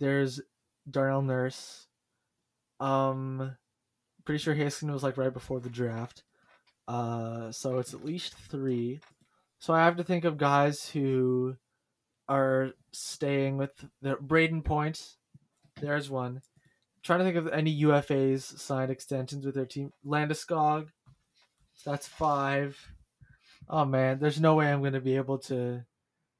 [0.00, 0.40] There's
[0.90, 1.86] Darnell Nurse.
[2.80, 3.56] Um,
[4.24, 6.24] pretty sure Haskin was like right before the draft.
[6.88, 9.00] Uh, so it's at least three.
[9.60, 11.56] So I have to think of guys who
[12.28, 13.72] are staying with
[14.02, 15.00] the Brayden Point.
[15.80, 16.42] There's one.
[17.04, 19.92] Trying to think of any UFAs signed extensions with their team.
[20.04, 20.88] Landeskog.
[21.84, 22.78] That's five.
[23.68, 25.84] Oh man, there's no way I'm gonna be able to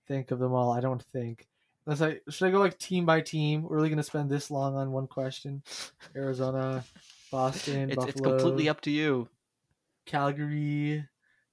[0.09, 0.73] think of them all.
[0.73, 1.47] I don't think.
[1.87, 3.63] Unless I should I go like team by team?
[3.63, 5.63] We're really gonna spend this long on one question.
[6.17, 6.85] Arizona,
[7.31, 9.29] Boston, It's, Buffalo, it's completely up to you.
[10.07, 11.05] Calgary,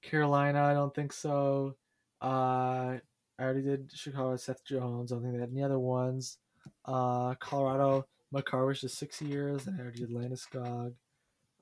[0.01, 0.63] Carolina.
[0.63, 1.75] I don't think so.
[2.21, 2.97] Uh,
[3.39, 4.35] I already did Chicago.
[4.37, 5.11] Seth Jones.
[5.11, 6.37] I don't think they had any other ones.
[6.85, 8.05] Uh, Colorado.
[8.33, 9.67] McCarwish is six years.
[9.67, 10.93] And I already did Landeskog.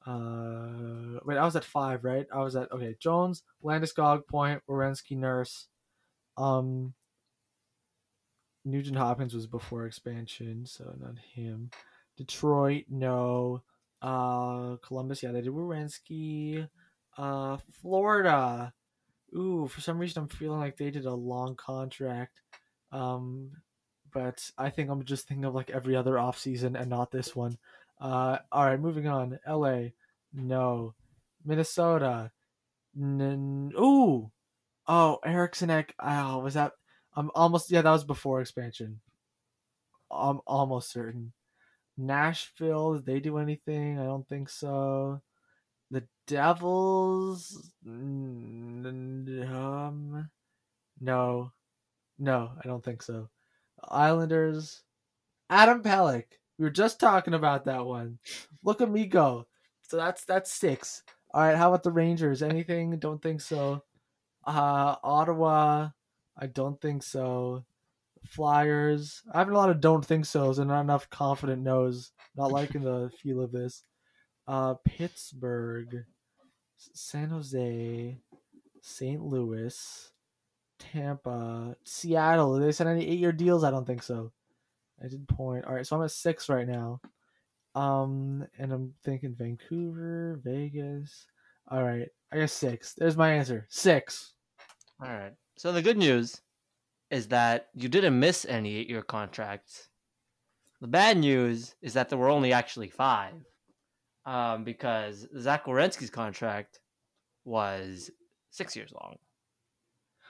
[0.06, 2.26] Uh, wait, I was at five, right?
[2.34, 2.96] I was at okay.
[3.00, 5.68] Jones, Landeskog, Point, Werenski, Nurse.
[6.38, 6.94] Um,
[8.66, 11.70] Nugent Hopkins was before expansion, so not him.
[12.18, 13.64] Detroit, no.
[14.02, 16.68] Uh, Columbus, yeah, they did Werenski.
[17.18, 18.74] Uh, Florida,
[19.36, 22.40] ooh, for some reason I'm feeling like they did a long contract.
[22.92, 23.52] Um,
[24.14, 27.58] but I think I'm just thinking of like every other offseason and not this one.
[28.00, 29.40] Uh, all right, moving on.
[29.48, 29.90] LA,
[30.34, 30.94] no.
[31.46, 32.32] Minnesota,
[32.98, 34.32] n- ooh,
[34.88, 35.96] oh, Eriksson Ek.
[36.00, 36.74] Oh, was that?
[37.16, 39.02] I'm almost yeah, that was before expansion.
[40.12, 41.34] I'm almost certain.
[41.98, 44.00] Nashville, did they do anything?
[44.00, 45.22] I don't think so.
[45.92, 48.84] The Devils, um,
[51.02, 51.52] no,
[52.20, 53.30] no, I don't think so.
[53.88, 54.84] Islanders,
[55.50, 56.26] Adam Pelech.
[56.58, 58.20] We were just talking about that one.
[58.64, 59.48] Look at me go.
[59.88, 61.04] So that's that's six.
[61.34, 61.56] All right.
[61.58, 62.44] How about the Rangers?
[62.44, 62.98] Anything?
[63.00, 63.84] Don't think so.
[64.46, 65.90] Uh, Ottawa.
[66.38, 67.66] I don't think so.
[68.26, 69.22] Flyers.
[69.34, 72.12] I have a lot of don't think so's and not enough confident no's.
[72.36, 73.84] Not liking the feel of this.
[74.48, 76.06] Uh, Pittsburgh,
[76.78, 78.18] San Jose,
[78.82, 79.22] St.
[79.22, 80.12] Louis,
[80.80, 82.58] Tampa, Seattle.
[82.58, 83.64] Did they sign any eight-year deals?
[83.64, 84.32] I don't think so.
[85.04, 85.66] I did point.
[85.66, 87.02] All right, so I'm at six right now.
[87.76, 91.28] Um, and I'm thinking Vancouver, Vegas.
[91.70, 92.94] All right, I guess six.
[92.94, 93.68] There's my answer.
[93.70, 94.34] Six.
[95.02, 95.34] All right.
[95.58, 96.42] So the good news
[97.12, 99.90] is that you didn't miss any eight-year contracts.
[100.82, 103.34] The bad news is that there were only actually five,
[104.26, 106.80] um, because Zach Werenski's contract
[107.46, 108.10] was
[108.50, 109.18] six years long.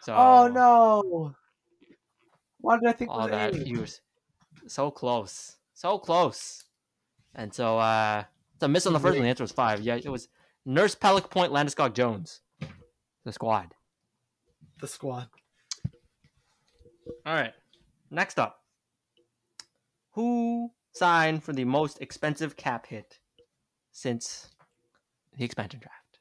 [0.02, 1.36] So Oh no!
[2.62, 3.68] Why did I think all was that eight?
[3.68, 4.02] he was
[4.68, 6.64] so close, so close,
[7.36, 8.24] and so uh,
[8.56, 9.24] it's a miss on the first one.
[9.24, 9.82] The answer was five.
[9.82, 10.28] Yeah, it was
[10.66, 12.42] Nurse Pelech Point Landeskog Jones,
[13.26, 13.74] the squad.
[14.80, 15.28] The squad.
[17.26, 17.54] All right.
[18.12, 18.62] Next up.
[20.12, 23.20] Who signed for the most expensive cap hit
[23.92, 24.50] since
[25.38, 26.20] the expansion draft?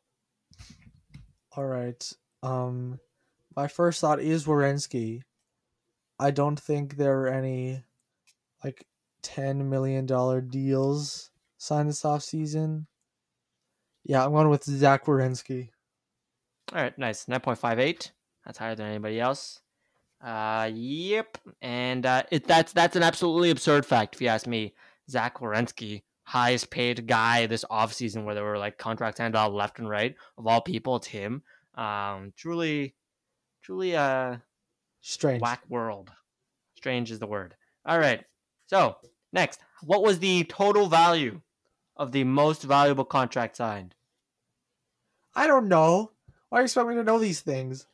[1.57, 2.12] All right.
[2.43, 3.01] Um,
[3.59, 5.23] my first thought is Werenski.
[6.17, 7.83] I don't think there are any
[8.63, 8.87] like
[9.21, 12.87] ten million dollar deals signed this off season.
[14.05, 15.71] Yeah, I'm going with Zach Werenski.
[16.73, 17.25] All right, nice.
[17.25, 18.13] 9.58.
[18.47, 19.61] That's higher than anybody else.
[20.23, 21.37] Uh, yep.
[21.61, 24.73] And uh, it, that's that's an absolutely absurd fact, if you ask me.
[25.11, 29.81] Zach Werenski, highest paid guy this offseason, where there were like contracts handed out left
[29.81, 30.15] and right.
[30.37, 31.43] Of all people, it's him.
[31.75, 32.95] Um, truly,
[33.69, 34.43] truly a
[35.03, 35.43] Strange.
[35.43, 36.11] whack world.
[36.77, 37.55] Strange is the word.
[37.85, 38.25] All right.
[38.66, 38.97] So
[39.31, 41.43] next, what was the total value
[41.95, 43.95] of the most valuable contract signed?
[45.35, 46.12] I don't know.
[46.49, 47.87] Why do you expect me to know these things?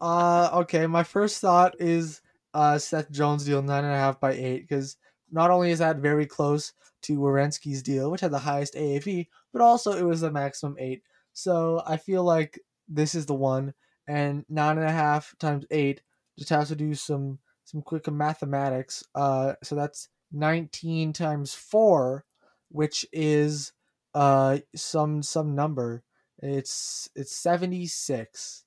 [0.00, 0.88] Uh, okay.
[0.88, 2.22] My first thought is
[2.52, 4.96] uh Seth Jones deal nine and a half by eight because
[5.30, 6.72] not only is that very close
[7.02, 11.04] to Werenski's deal, which had the highest AAV, but also it was the maximum eight.
[11.34, 12.58] So I feel like
[12.88, 13.72] this is the one,
[14.06, 16.02] and nine and a half times eight
[16.38, 19.04] just has to do some some quick mathematics.
[19.14, 22.24] Uh, so that's nineteen times four,
[22.68, 23.72] which is
[24.14, 26.02] uh some some number.
[26.38, 28.64] It's it's seventy six.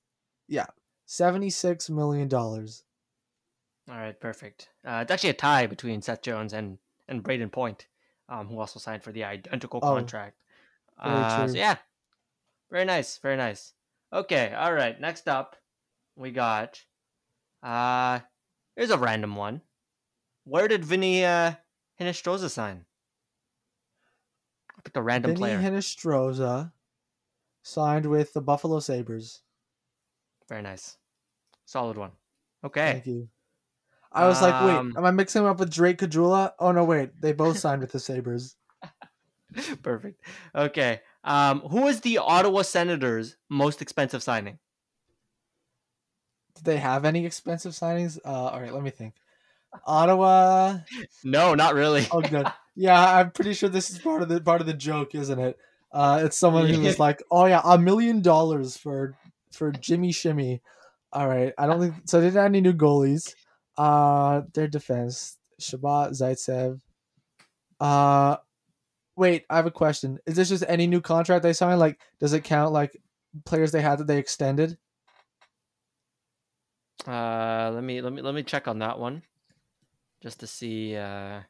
[0.47, 0.67] Yeah,
[1.05, 2.83] seventy six million dollars.
[3.89, 4.69] All right, perfect.
[4.85, 6.77] Uh, it's actually a tie between Seth Jones and
[7.07, 7.87] and Brayden Point,
[8.29, 10.37] um, who also signed for the identical Oh, contract.
[10.97, 11.77] Uh, so yeah,
[12.71, 13.73] very nice, very nice.
[14.13, 14.99] Okay, all right.
[14.99, 15.55] Next up,
[16.15, 16.83] we got
[17.63, 18.19] uh,
[18.75, 19.61] here's a random one.
[20.45, 21.53] Where did Vinny uh,
[21.99, 22.85] Hinostroza sign?
[24.77, 25.57] I picked a random Vinny player.
[25.57, 26.73] Hinostroza
[27.63, 29.41] signed with the Buffalo Sabres.
[30.47, 30.97] Very nice,
[31.65, 32.11] solid one.
[32.63, 33.29] Okay, Thank you.
[34.11, 36.53] I was like, wait, Um, am I mixing him up with Drake Caggiula?
[36.59, 38.57] Oh no, wait, they both signed with the Sabres.
[39.81, 40.21] perfect.
[40.55, 44.59] Okay, um, who is the Ottawa Senators' most expensive signing?
[46.55, 48.19] Did they have any expensive signings?
[48.23, 49.15] Uh, all right, let me think.
[49.85, 50.77] Ottawa.
[51.23, 52.05] No, not really.
[52.11, 52.47] Oh, good.
[52.75, 55.57] Yeah, I'm pretty sure this is part of the part of the joke, isn't it?
[55.91, 59.15] Uh, it's someone who was like, "Oh yeah, a million dollars for
[59.51, 60.61] for Jimmy Shimmy."
[61.11, 62.19] All right, I don't think so.
[62.19, 63.35] They didn't have any new goalies.
[63.77, 66.81] Uh, their defense: Chabot, Zaitsev.
[67.79, 68.37] Uh,
[69.15, 70.19] wait, I have a question.
[70.25, 71.79] Is this just any new contract they signed?
[71.79, 72.99] Like, does it count like
[73.45, 74.77] players they had that they extended?
[77.07, 79.23] Uh, let me let me let me check on that one,
[80.21, 80.95] just to see.
[80.95, 81.41] Uh,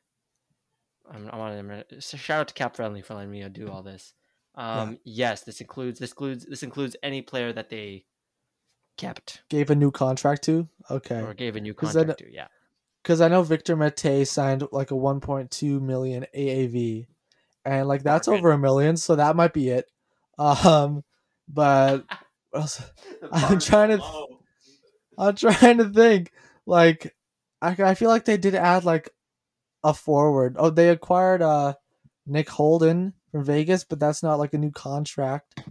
[1.11, 4.13] I'm, I want to shout out to Cap Friendly for letting me do all this.
[4.55, 8.05] Um, yes, this includes this includes this includes any player that they
[8.97, 10.67] kept Gave a new contract to?
[10.89, 11.19] Okay.
[11.21, 12.31] or gave a new contract to.
[12.31, 12.47] Yeah.
[13.01, 17.07] because I know Victor Mete signed like a 1.2 million AAV,
[17.65, 18.39] and like that's Market.
[18.39, 19.85] over a million, so that might be it.
[20.37, 21.03] Um,
[21.47, 22.05] but
[22.51, 22.81] what else?
[23.31, 24.39] I'm trying to th-
[25.17, 26.31] I'm trying to think.
[26.65, 27.15] Like,
[27.61, 29.09] I I feel like they did add like
[29.83, 30.55] a forward.
[30.57, 31.73] Oh, they acquired uh
[32.25, 35.61] Nick Holden from Vegas, but that's not like a new contract.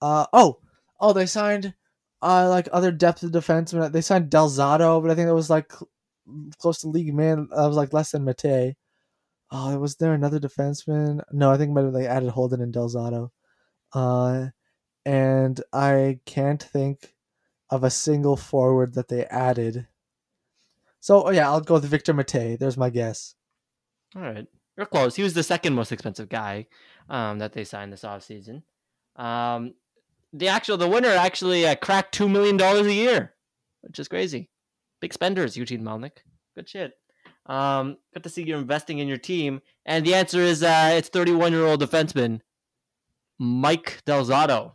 [0.00, 0.58] Uh oh
[1.00, 1.74] oh they signed
[2.22, 3.92] uh like other depth of defensemen.
[3.92, 5.88] They signed Del Zotto, but I think that was like cl-
[6.58, 7.48] close to league man.
[7.50, 8.76] That was like less than Mete.
[9.50, 11.22] Oh, was there another defenseman?
[11.32, 13.30] No, I think maybe they added Holden and Del Zotto.
[13.92, 14.48] Uh,
[15.06, 17.14] and I can't think
[17.70, 19.86] of a single forward that they added.
[21.00, 22.58] So oh yeah, I'll go with Victor Mete.
[22.58, 23.34] There's my guess.
[24.14, 24.46] All right.
[24.76, 25.16] You're close.
[25.16, 26.66] He was the second most expensive guy
[27.08, 28.62] um, that they signed this offseason.
[29.16, 29.74] Um,
[30.32, 33.34] the actual the winner actually uh, cracked two million dollars a year,
[33.80, 34.50] which is crazy.
[35.00, 36.18] Big spenders, Eugene Melnyk.
[36.54, 36.92] Good shit.
[37.48, 39.60] Um, good to see you're investing in your team.
[39.86, 42.40] And the answer is uh, it's 31 year old defenseman
[43.38, 44.72] Mike Del Zotto,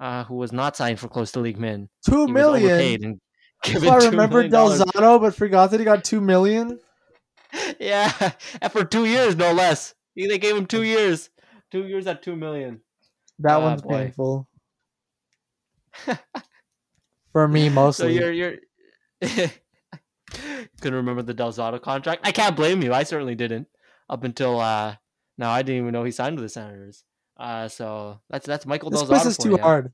[0.00, 1.88] uh, who was not signed for close to league min.
[2.06, 3.20] Two He million.
[3.64, 4.48] I $2 remember.
[4.48, 6.78] Del Zotto, but forgot that he got two million.
[7.78, 8.10] Yeah,
[8.60, 9.94] and for two years, no less.
[10.16, 11.30] They gave him two years.
[11.70, 12.80] Two years at two million.
[13.38, 13.88] That Ah, one's boy.
[13.90, 14.48] painful.
[17.32, 18.16] For me, mostly.
[18.18, 18.56] So you're you're
[20.80, 22.26] couldn't remember the Del Zotto contract.
[22.26, 22.92] I can't blame you.
[22.92, 23.68] I certainly didn't
[24.08, 24.96] up until uh
[25.36, 27.04] no, I didn't even know he signed with the Senators.
[27.36, 29.58] Uh, so that's that's Michael this Del Zotto quiz is too you.
[29.58, 29.92] hard.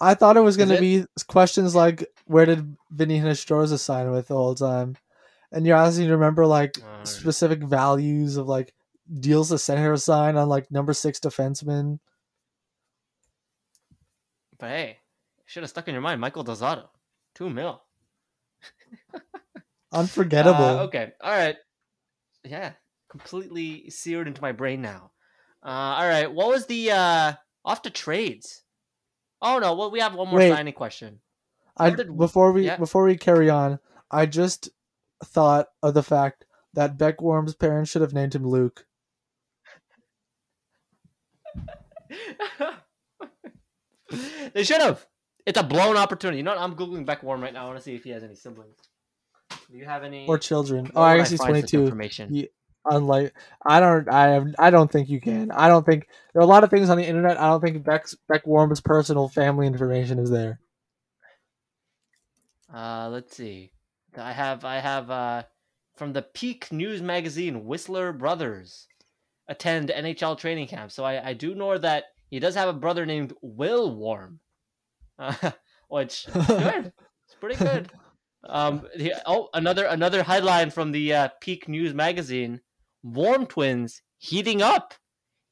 [0.00, 4.28] I thought it was going to be questions like where did Vinny Hinostroza sign with
[4.28, 4.96] the whole time,
[5.52, 7.06] and you're asking to remember like Alright.
[7.06, 8.72] specific values of like
[9.12, 11.98] deals the Senator sign on like number six defenseman.
[14.58, 14.98] But hey,
[15.44, 16.88] should have stuck in your mind, Michael Del Zotto,
[17.34, 17.82] two mil.
[19.92, 20.64] Unforgettable.
[20.64, 21.12] Uh, okay.
[21.20, 21.56] All right.
[22.44, 22.72] Yeah.
[23.10, 25.10] Completely seared into my brain now.
[25.64, 26.32] Uh, all right.
[26.32, 27.32] What was the uh
[27.64, 28.62] off to trades?
[29.42, 29.74] Oh no.
[29.74, 30.50] Well, we have one more Wait.
[30.50, 31.20] signing question.
[31.76, 32.76] I did- before we yeah.
[32.76, 33.80] before we carry on,
[34.10, 34.70] I just
[35.24, 38.86] thought of the fact that Beck Warm's parents should have named him Luke.
[44.52, 45.06] they should have.
[45.46, 46.38] It's a blown opportunity.
[46.38, 46.60] You know what?
[46.60, 47.64] I'm googling Beck Warm right now.
[47.64, 48.76] I want to see if he has any siblings.
[49.70, 50.26] Do you have any?
[50.26, 50.90] Or children.
[50.94, 51.82] Oh, I guess he's 22.
[51.84, 52.34] Information.
[52.34, 52.48] He-
[52.86, 53.34] Unlike,
[53.66, 55.50] I don't, I have, I don't think you can.
[55.50, 57.38] I don't think there are a lot of things on the internet.
[57.38, 60.60] I don't think Beck's Beck Warm's personal family information is there.
[62.72, 63.72] Uh, let's see.
[64.16, 65.42] I have I have uh
[65.96, 68.86] from the Pique News magazine, Whistler Brothers
[69.46, 70.90] attend NHL training camp.
[70.90, 74.40] So I, I do know that he does have a brother named Will Warm,
[75.18, 75.34] uh,
[75.88, 76.92] which good.
[77.26, 77.90] It's pretty good.
[78.48, 78.86] Um,
[79.26, 82.60] oh, another another headline from the uh, Pique News magazine:
[83.02, 84.94] Warm twins heating up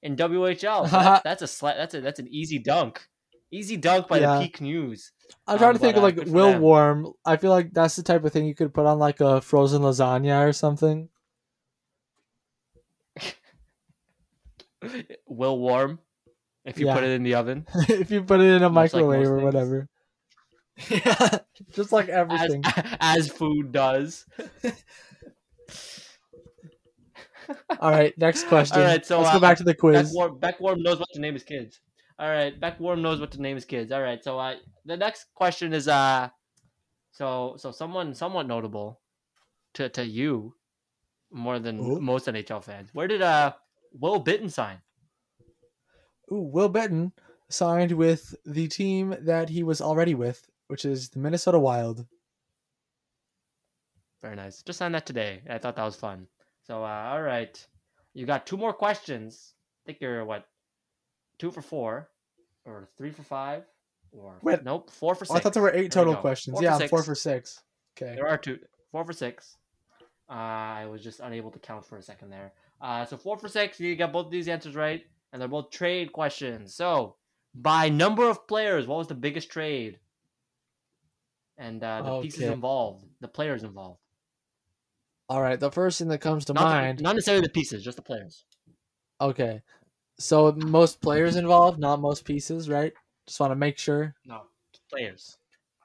[0.03, 0.89] in WHL.
[0.89, 3.07] So that's, a sla- that's a that's an easy dunk,
[3.51, 4.39] easy dunk by Yeah.
[4.39, 5.13] the Pique News.
[5.47, 6.59] I'm trying Um, to think but, of uh, like Will.
[6.59, 7.13] Warm.
[7.27, 9.83] I feel like that's the type of thing you could put on like a frozen
[9.83, 11.11] lasagna or something.
[15.27, 15.99] Will Warm,
[16.65, 16.95] if you Yeah.
[16.95, 17.67] put it in the oven.
[17.89, 19.45] if you put it in a Much like microwave most or things.
[19.45, 19.89] whatever.
[20.91, 21.39] Yeah,
[21.73, 22.63] just like everything.
[23.01, 24.27] as food does.
[27.81, 28.79] All right, next question.
[28.81, 30.15] All right, so, let's uh, go back to the quiz.
[30.15, 31.81] Beckwarm, Beckwarm knows what to name his kids.
[32.19, 33.91] All right, Beckwarm knows what to name his kids.
[33.91, 36.29] All right, so uh, the next question is uh,
[37.13, 39.01] so so someone somewhat notable
[39.75, 40.55] to to you
[41.31, 42.01] more than Ooh.
[42.01, 42.91] most NHL fans.
[42.93, 43.53] Where did uh
[43.93, 44.79] Will Bitten sign?
[46.31, 47.13] Ooh, Will Bitten
[47.49, 52.07] signed with the team that he was already with, which is the Minnesota Wild.
[54.23, 54.63] Very nice.
[54.63, 55.43] Just signed that today.
[55.49, 56.27] I thought that was fun.
[56.67, 57.67] So uh, all right,
[58.15, 59.55] you got two more questions.
[59.85, 60.47] I think you're what
[61.39, 62.11] two for four,
[62.65, 63.65] or three for five,
[64.13, 64.65] or Wait.
[64.65, 65.37] nope, four for Oh, six.
[65.37, 66.55] I thought there were eight There total questions.
[66.55, 67.63] Four yeah, four for six.
[67.97, 68.15] Okay.
[68.15, 68.59] There are two,
[68.93, 69.57] four for six.
[70.31, 72.53] Uh, I was just unable to count for a second there.
[72.83, 73.81] Uh, so four for six.
[73.81, 75.03] You got both these answers right,
[75.33, 76.75] and they're both trade questions.
[76.75, 77.17] So
[77.55, 79.99] by number of players, what was the biggest trade?
[81.59, 84.01] And uh, the pieces involved, the players involved.
[85.29, 85.59] All right.
[85.59, 87.03] The first thing that comes to Not, the- mind.
[87.03, 88.45] not necessarily the pieces, just the players.
[89.21, 89.63] Okay.
[90.19, 92.93] So most players involved, not most pieces, right?
[93.27, 94.15] Just want to make sure.
[94.25, 94.43] No,
[94.91, 95.37] players.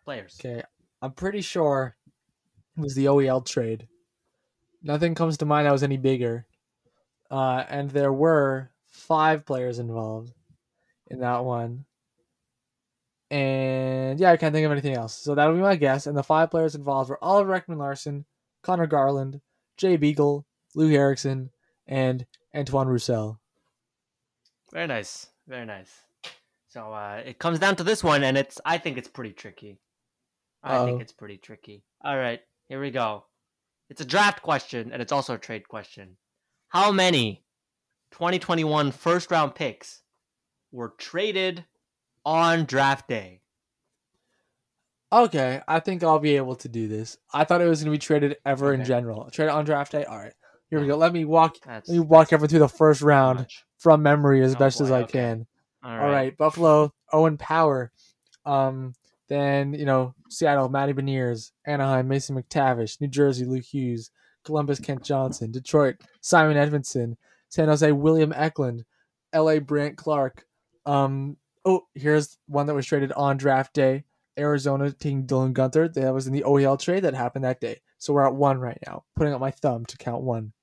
[0.05, 0.37] Players.
[0.39, 0.63] Okay.
[1.01, 1.95] I'm pretty sure
[2.77, 3.87] it was the OEL trade.
[4.81, 6.45] Nothing comes to mind that was any bigger.
[7.29, 10.31] Uh, and there were five players involved
[11.07, 11.85] in that one.
[13.33, 15.15] And yeah, I can't think of anything else.
[15.15, 16.05] So that'll be my guess.
[16.05, 18.25] And the five players involved were Oliver Ekman Larsson,
[18.61, 19.41] Conor Garland,
[19.75, 20.45] Jay Beagle,
[20.77, 21.49] Loui Eriksson,
[21.87, 23.39] and Antoine Roussel.
[24.71, 25.25] Very nice.
[25.47, 25.91] Very nice.
[26.69, 29.79] So uh, it comes down to this one, and it's I think it's pretty tricky.
[30.63, 30.85] I Uh-oh.
[30.85, 31.83] think it's pretty tricky.
[32.05, 33.25] All right, here we go.
[33.89, 36.17] It's a draft question, and it's also a trade question.
[36.69, 37.43] How many
[38.11, 40.03] 2021 first round picks
[40.71, 41.65] were traded
[42.25, 43.41] on draft day?
[45.11, 47.17] Okay, I think I'll be able to do this.
[47.31, 49.29] I thought it was going to be traded ever in general.
[49.29, 50.05] Trade on draft day.
[50.05, 50.33] All right,
[50.69, 50.97] here we go.
[50.97, 51.57] Let me walk.
[51.63, 53.63] That's Let me walk everyone through the first round much.
[53.77, 55.11] from memory as Oh, best as I okay.
[55.11, 55.45] can.
[55.83, 56.11] All All right.
[56.11, 57.91] right, Buffalo, Owen Power.
[58.45, 58.93] Um,
[59.29, 64.09] then you know Seattle, Matty Beniers, Anaheim, Mason McTavish, New Jersey, Luke Hughes,
[64.43, 67.17] Columbus, Kent Johnson, Detroit, Simon Edvinsson,
[67.49, 68.83] San Jose, William Eklund,
[69.31, 69.59] L.A.
[69.59, 70.45] Brandt Clarke.
[70.87, 74.03] Um, oh, here's one that was traded on draft day.
[74.37, 75.93] Arizona taking Dylan Guenther.
[75.93, 77.81] That was in the OEL trade that happened that day.
[77.99, 79.03] So we're at one right now.
[79.15, 80.53] Putting up my thumb to count one.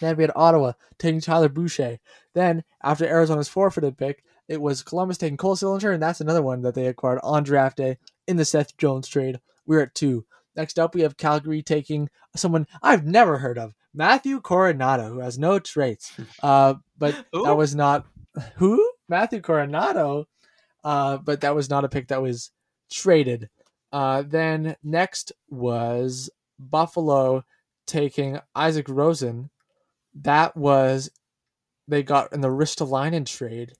[0.00, 1.98] Then we had Ottawa taking Tyler Boucher.
[2.34, 6.62] Then after Arizona's forfeited pick, it was Columbus taking Cole Sillinger, and that's another one
[6.62, 9.40] that they acquired on draft day in the Seth Jones trade.
[9.66, 10.26] We're at two.
[10.56, 15.38] Next up, we have Calgary taking someone I've never heard of, Matthew Coronato, who has
[15.38, 16.12] no traits.
[16.42, 17.44] Uh, but Who?
[17.44, 18.06] that was not
[18.56, 20.26] who Matthew Coronato.
[20.82, 22.50] Uh, but that was not a pick that was
[22.90, 23.48] traded.
[23.92, 27.44] Uh, then next was Buffalo
[27.86, 29.50] taking Isak Rosen.
[30.14, 31.10] That was
[31.88, 33.72] they got in the Ristolainen trade,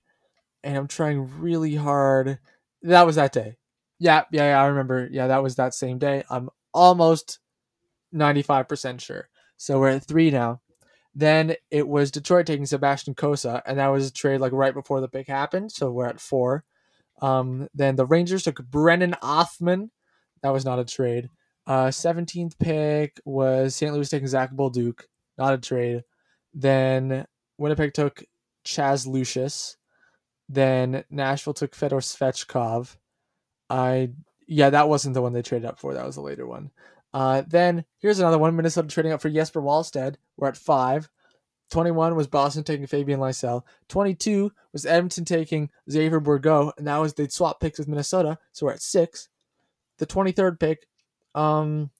[0.62, 2.39] and I'm trying really hard.
[2.83, 3.57] That was that day.
[3.99, 5.09] Yeah, yeah, yeah, I remember.
[5.11, 6.25] Yeah, that was that same day.
[6.31, 7.39] I'm almost
[8.12, 9.29] 95% sure.
[9.57, 10.61] So we're at three now.
[11.15, 15.01] Then it was Detroit taking Sebastian Cossa, and that was a trade like right before
[15.01, 15.71] the pick happened.
[15.71, 16.65] So we're at four.
[17.23, 19.91] Um, then the Rangers took Brennan Othman.
[20.43, 21.31] That was not a trade.
[21.67, 23.95] Uh, 17th pick was St.
[23.95, 25.03] Louis taking Zach Bolduc.
[25.39, 26.03] Not a trade.
[26.53, 27.27] Then
[27.59, 28.25] Winnipeg took
[28.65, 29.77] Chaz Lucius.
[30.49, 32.97] Then Nashville took Fedor Svechkov.
[33.71, 34.11] I
[34.47, 35.95] yeah, that wasn't the one they traded up for.
[35.95, 36.71] That was a later one.
[37.15, 38.57] Uh, then here's another one.
[38.57, 40.17] Minnesota trading up for Jesper Wallstedt.
[40.37, 41.09] We're at five.
[41.71, 43.62] 21 was Boston taking Fabian Lysell.
[43.89, 48.67] 22 was Edmonton taking Xavier Bourgault, and that was they swap picks with Minnesota, so
[48.67, 49.29] we're at six.
[49.99, 50.87] The 23rd pick,
[51.35, 51.91] um,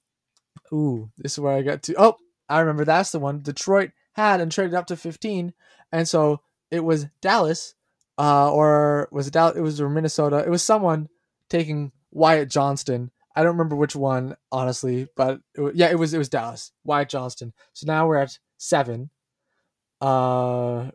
[0.73, 1.95] ooh, this is where I got to.
[1.97, 2.17] Oh,
[2.49, 5.55] I remember that's the one Detroit had and traded up to 15,
[5.93, 6.41] and so
[6.71, 7.75] it was Dallas,
[8.19, 9.57] uh, or was it Dallas?
[9.57, 10.39] It was Minnesota.
[10.39, 11.09] It was someone
[11.49, 13.11] taking Wyatt Johnston.
[13.35, 17.09] I don't remember which one honestly, but it, yeah, it was it was Dallas Wyatt
[17.09, 17.53] Johnston.
[17.73, 19.11] So now we're at seven.
[20.01, 20.91] Uh,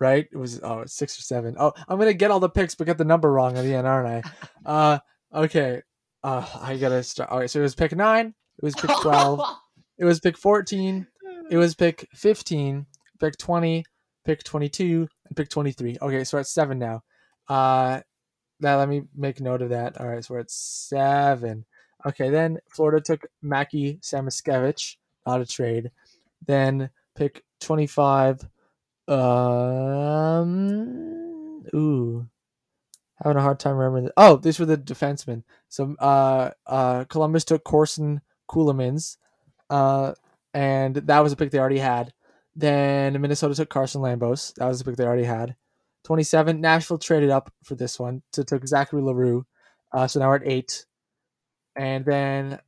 [0.00, 0.26] right?
[0.30, 1.56] It was oh six or seven.
[1.58, 3.86] Oh, I'm gonna get all the picks but get the number wrong at the end,
[3.86, 4.30] aren't I?
[4.66, 4.98] Uh,
[5.34, 5.82] okay.
[6.22, 7.28] Uh, I gotta start.
[7.28, 8.28] All right, so it was pick nine.
[8.28, 9.40] It was pick twelve.
[9.98, 11.06] it was pick fourteen.
[11.50, 12.86] It was pick fifteen.
[13.20, 13.84] Pick twenty.
[14.24, 15.98] Pick twenty-two and pick twenty-three.
[16.00, 17.02] Okay, so we're at seven now.
[17.46, 18.00] Uh,
[18.58, 20.00] now let me make note of that.
[20.00, 21.66] All right, so we're at seven.
[22.06, 25.90] Okay, then Florida took Mackie Samoskevich, not a trade.
[26.46, 28.46] Then pick 25.
[29.08, 30.54] Um,
[31.74, 32.26] ooh,
[33.22, 34.04] having a hard time remembering.
[34.06, 35.44] The, oh, these were the defensemen.
[35.68, 38.20] So, uh, uh, Columbus took Corson
[38.50, 39.16] Ceulemans,
[39.70, 40.12] uh,
[40.52, 42.12] and that was a pick they already had.
[42.56, 44.54] Then Minnesota took Carson Lambos.
[44.54, 45.56] That was a pick they already had.
[46.04, 46.60] 27.
[46.60, 49.44] Nashville traded up for this one to took Zachary L'Heureux.
[49.92, 50.86] Uh, so now we're at eight.
[51.76, 52.58] And then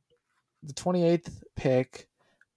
[0.63, 2.07] the 28th pick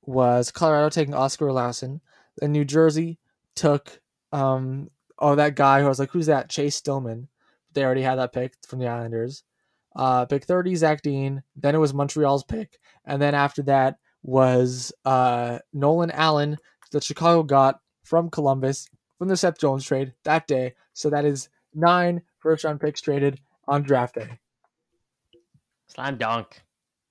[0.02, 2.01] was Colorado taking Oskar Olausson.
[2.39, 3.18] Then New Jersey
[3.55, 4.01] took
[4.32, 6.48] um oh that guy who I was like, who's that?
[6.48, 7.28] Chase Stillman.
[7.72, 9.44] They already had that pick from the Islanders.
[9.94, 11.43] Uh pick 30, Zach Dean.
[11.56, 12.78] Then it was Montreal's pick.
[13.05, 16.56] And then after that was uh Nolan Allan
[16.93, 20.74] that Chicago got from Columbus from the Seth Jones trade that day.
[20.94, 24.39] So that is nine first round picks traded on draft day.
[25.90, 26.62] Slam dunk.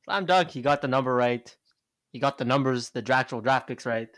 [0.05, 0.49] Slam dunk.
[0.51, 1.55] He got the number right.
[2.11, 4.09] He got the numbers, the actual draft picks right.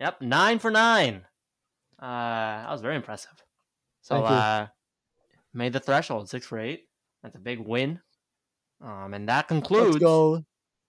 [0.00, 1.22] Yep, nine for nine.
[2.00, 2.06] Uh,
[2.62, 3.32] that was very impressive.
[4.02, 4.66] So, uh,
[5.54, 6.84] made the threshold six for eight.
[7.22, 8.00] That's a big win.
[8.84, 10.44] Um, and that concludes Let's go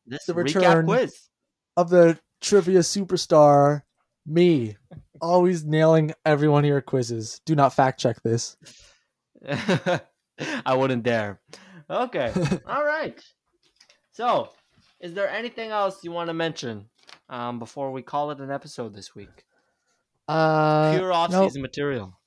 [0.05, 0.85] this the return.
[0.85, 1.15] quiz.
[1.75, 3.83] of the trivia superstar,
[4.25, 4.75] me.
[5.21, 7.41] Always nailing every one of your quizzes.
[7.45, 8.55] Do not fact check this.
[9.49, 11.39] I wouldn't dare.
[11.89, 12.33] Okay.
[12.67, 13.19] All right.
[14.11, 14.49] So,
[14.99, 16.85] is there anything else you want to mention
[17.29, 19.45] um, before we call it an episode this week?
[20.27, 21.49] Uh, Pure off nope.
[21.49, 22.17] season material.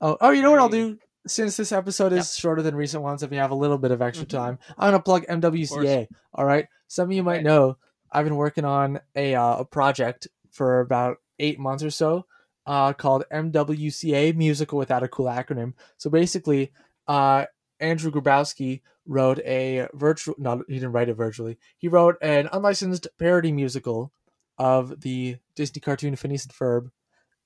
[0.00, 0.98] Oh, oh, you know what I'll do?
[1.26, 4.00] Since this episode is shorter than recent ones, if you have a little bit of
[4.00, 4.30] extra Mhm.
[4.30, 6.08] time, I'm gonna plug MWCA.
[6.34, 6.66] All right.
[6.86, 7.44] Some of you might Right.
[7.44, 7.76] know
[8.10, 12.24] I've been working on a uh, a project for about eight months or so,
[12.66, 15.74] uh, called MWCA Musical without a cool acronym.
[15.98, 16.72] So basically,
[17.06, 17.44] uh,
[17.80, 20.34] Andrew Grabowski wrote a virtual.
[20.38, 21.58] No, he didn't write it virtually.
[21.78, 24.12] He wrote an unlicensed parody musical
[24.58, 26.90] of the Disney cartoon Phineas and Ferb,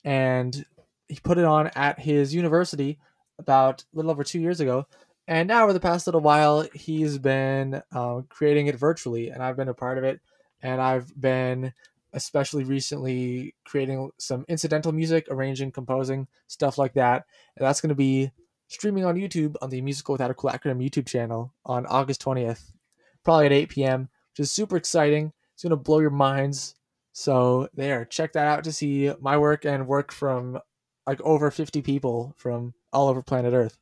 [0.05, 0.65] and
[1.09, 2.99] he put it on at his university
[3.39, 4.87] about a little over two years ago.
[5.29, 9.57] And now, over the past little while, he's been uh, creating it virtually, and I've
[9.57, 10.21] been a part of it.
[10.63, 11.73] And I've been,
[12.13, 17.25] especially recently, creating some incidental music, arranging, composing, stuff like that.
[17.57, 18.31] And that's going to be
[18.73, 22.73] streaming on YouTube on the Musical Without a Cool Acronym YouTube channel on August 20th,
[23.23, 25.33] probably at 8 p.m., which is super exciting.
[25.53, 26.75] It's going to blow your minds.
[27.13, 30.59] So, there, check that out to see my work and work from
[31.07, 33.77] like over 50 people from all over planet Earth.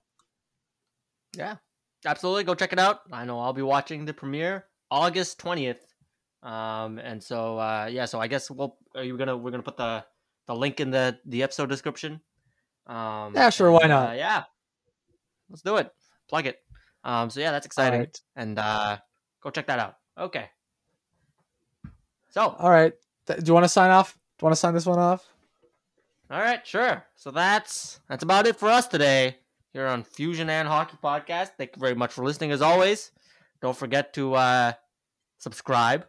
[1.36, 1.56] Yeah,
[2.04, 2.42] absolutely.
[2.42, 3.02] Go check it out.
[3.12, 5.78] I know I'll be watching the premiere August 20th.
[6.42, 9.76] Um, and so, uh, yeah, so I guess we'll, are you gonna, we're gonna put
[9.76, 10.04] the,
[10.48, 12.20] the link in the, the episode description.
[12.88, 13.70] Um, yeah, sure.
[13.70, 14.10] Why not?
[14.10, 14.44] Uh, yeah,
[15.50, 15.90] let's do it.
[16.28, 16.58] Plug it.
[17.04, 18.00] Um, so yeah, that's exciting.
[18.00, 18.20] Right.
[18.36, 18.98] And, uh,
[19.42, 19.96] go check that out.
[20.18, 20.48] Okay.
[22.30, 22.92] So, All right.
[23.26, 24.14] Do you want to sign off?
[24.38, 25.26] Do you want to sign this one off?
[26.30, 27.04] All right, sure.
[27.16, 29.38] So that's that's about it for us today
[29.72, 31.50] here on Fusion and Hockey Podcast.
[31.58, 33.10] Thank you very much for listening as always.
[33.60, 34.72] Don't forget to uh,
[35.38, 36.06] subscribe,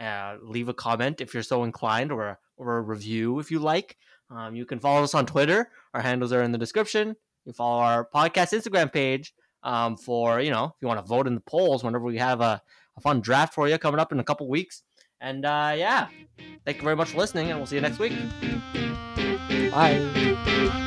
[0.00, 3.98] uh, leave a comment if you're so inclined, or or a review if you like.
[4.30, 5.68] Um, you can follow us on Twitter.
[5.92, 7.16] Our handles are in the description.
[7.44, 9.32] You follow our podcast Instagram page
[9.62, 12.40] um, for you know if you want to vote in the polls whenever we have
[12.40, 12.60] a,
[12.96, 14.82] a fun draft for you coming up in a couple weeks.
[15.20, 16.08] And uh, yeah,
[16.64, 18.12] thank you very much for listening, and we'll see you next week.
[19.70, 20.78] Bye.